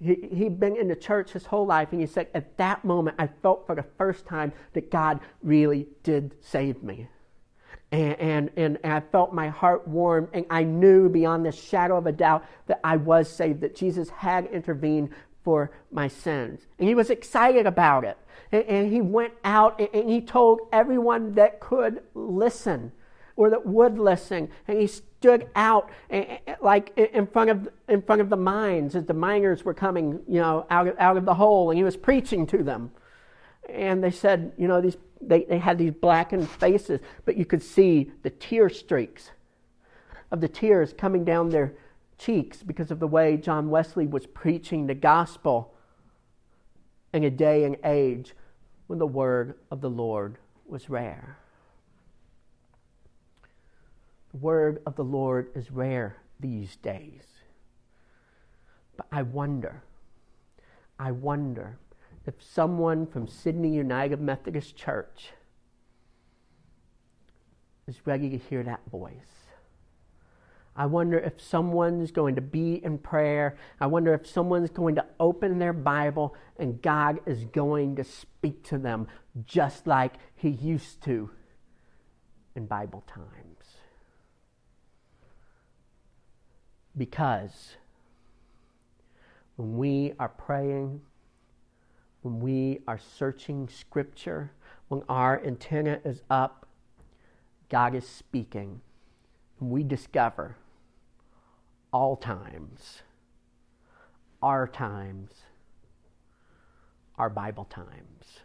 he, 0.00 0.28
he'd 0.32 0.58
been 0.58 0.76
in 0.76 0.88
the 0.88 0.96
church 0.96 1.32
his 1.32 1.46
whole 1.46 1.66
life, 1.66 1.88
and 1.92 2.00
he 2.00 2.06
said, 2.06 2.28
At 2.34 2.56
that 2.56 2.84
moment, 2.84 3.16
I 3.18 3.28
felt 3.42 3.66
for 3.66 3.74
the 3.74 3.84
first 3.98 4.26
time 4.26 4.52
that 4.72 4.90
God 4.90 5.20
really 5.42 5.86
did 6.02 6.34
save 6.40 6.82
me. 6.82 7.08
And, 7.90 8.18
and, 8.18 8.50
and, 8.56 8.78
I 8.84 9.00
felt 9.00 9.34
my 9.34 9.48
heart 9.48 9.86
warm, 9.86 10.28
and 10.32 10.46
I 10.48 10.64
knew 10.64 11.10
beyond 11.10 11.44
the 11.44 11.52
shadow 11.52 11.98
of 11.98 12.06
a 12.06 12.12
doubt 12.12 12.44
that 12.66 12.80
I 12.82 12.96
was 12.96 13.28
saved, 13.28 13.60
that 13.60 13.76
Jesus 13.76 14.08
had 14.08 14.46
intervened 14.46 15.10
for 15.44 15.72
my 15.90 16.08
sins. 16.08 16.66
And 16.78 16.88
he 16.88 16.94
was 16.94 17.10
excited 17.10 17.66
about 17.66 18.04
it. 18.04 18.16
And, 18.50 18.64
and 18.64 18.92
he 18.92 19.00
went 19.00 19.34
out 19.44 19.78
and, 19.78 19.88
and 19.92 20.08
he 20.08 20.20
told 20.20 20.60
everyone 20.72 21.34
that 21.34 21.60
could 21.60 22.02
listen 22.14 22.92
or 23.36 23.50
that 23.50 23.66
would 23.66 23.98
listen. 23.98 24.48
And 24.68 24.80
he 24.80 24.86
stood 24.86 25.48
out 25.54 25.90
eh, 26.10 26.38
eh, 26.46 26.54
like 26.60 26.96
in 26.96 27.26
front 27.26 27.50
of 27.50 27.68
in 27.88 28.02
front 28.02 28.20
of 28.20 28.28
the 28.30 28.36
mines 28.36 28.94
as 28.96 29.04
the 29.04 29.14
miners 29.14 29.64
were 29.64 29.74
coming, 29.74 30.20
you 30.28 30.40
know, 30.40 30.66
out 30.70 30.88
of, 30.88 30.98
out 30.98 31.16
of 31.16 31.24
the 31.24 31.34
hole, 31.34 31.70
and 31.70 31.78
he 31.78 31.84
was 31.84 31.96
preaching 31.96 32.46
to 32.48 32.62
them. 32.62 32.90
And 33.68 34.02
they 34.02 34.10
said, 34.10 34.52
you 34.58 34.68
know, 34.68 34.80
these 34.80 34.96
they, 35.20 35.44
they 35.44 35.58
had 35.58 35.78
these 35.78 35.92
blackened 35.92 36.48
faces, 36.50 37.00
but 37.24 37.36
you 37.36 37.44
could 37.44 37.62
see 37.62 38.10
the 38.22 38.30
tear 38.30 38.68
streaks 38.68 39.30
of 40.30 40.40
the 40.40 40.48
tears 40.48 40.92
coming 40.92 41.24
down 41.24 41.50
their 41.50 41.74
cheeks 42.18 42.62
because 42.62 42.90
of 42.90 42.98
the 42.98 43.06
way 43.06 43.36
John 43.36 43.70
Wesley 43.70 44.06
was 44.06 44.26
preaching 44.26 44.86
the 44.86 44.94
gospel 44.94 45.74
in 47.12 47.24
a 47.24 47.30
day 47.30 47.64
and 47.64 47.76
age 47.84 48.34
when 48.86 48.98
the 48.98 49.06
word 49.06 49.54
of 49.70 49.80
the 49.80 49.90
Lord 49.90 50.38
was 50.66 50.88
rare. 50.88 51.38
The 54.32 54.38
word 54.38 54.82
of 54.86 54.96
the 54.96 55.04
Lord 55.04 55.50
is 55.54 55.70
rare 55.70 56.16
these 56.40 56.76
days. 56.76 57.22
But 58.96 59.06
I 59.12 59.22
wonder, 59.22 59.82
I 60.98 61.12
wonder 61.12 61.78
if 62.26 62.34
someone 62.40 63.06
from 63.06 63.26
Sydney 63.26 63.74
United 63.74 64.20
Methodist 64.20 64.76
Church 64.76 65.30
is 67.86 68.06
ready 68.06 68.30
to 68.30 68.38
hear 68.38 68.62
that 68.62 68.80
voice. 68.90 69.12
I 70.74 70.86
wonder 70.86 71.18
if 71.18 71.40
someone's 71.40 72.10
going 72.10 72.34
to 72.36 72.40
be 72.40 72.82
in 72.82 72.96
prayer. 72.96 73.56
I 73.78 73.86
wonder 73.86 74.14
if 74.14 74.26
someone's 74.26 74.70
going 74.70 74.94
to 74.94 75.04
open 75.20 75.58
their 75.58 75.74
Bible 75.74 76.34
and 76.58 76.80
God 76.80 77.20
is 77.26 77.44
going 77.44 77.96
to 77.96 78.04
speak 78.04 78.62
to 78.68 78.78
them 78.78 79.08
just 79.44 79.86
like 79.86 80.14
He 80.34 80.48
used 80.48 81.02
to 81.04 81.30
in 82.54 82.66
Bible 82.66 83.04
time. 83.06 83.51
Because 86.96 87.76
when 89.56 89.76
we 89.76 90.12
are 90.18 90.28
praying, 90.28 91.00
when 92.22 92.40
we 92.40 92.80
are 92.86 92.98
searching 92.98 93.68
Scripture, 93.68 94.52
when 94.88 95.02
our 95.08 95.42
antenna 95.44 96.00
is 96.04 96.22
up, 96.30 96.66
God 97.68 97.94
is 97.94 98.06
speaking. 98.06 98.80
And 99.60 99.70
we 99.70 99.82
discover 99.82 100.56
all 101.92 102.16
times, 102.16 103.02
our 104.42 104.66
times, 104.66 105.30
our 107.16 107.30
Bible 107.30 107.64
times. 107.64 108.40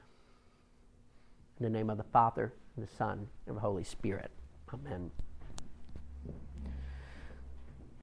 In 1.60 1.64
the 1.64 1.70
name 1.70 1.90
of 1.90 1.98
the 1.98 2.04
Father, 2.04 2.54
and 2.76 2.88
the 2.88 2.96
Son, 2.96 3.28
and 3.48 3.58
the 3.58 3.62
Holy 3.62 3.84
Spirit. 3.84 4.32
Amen. 4.74 5.12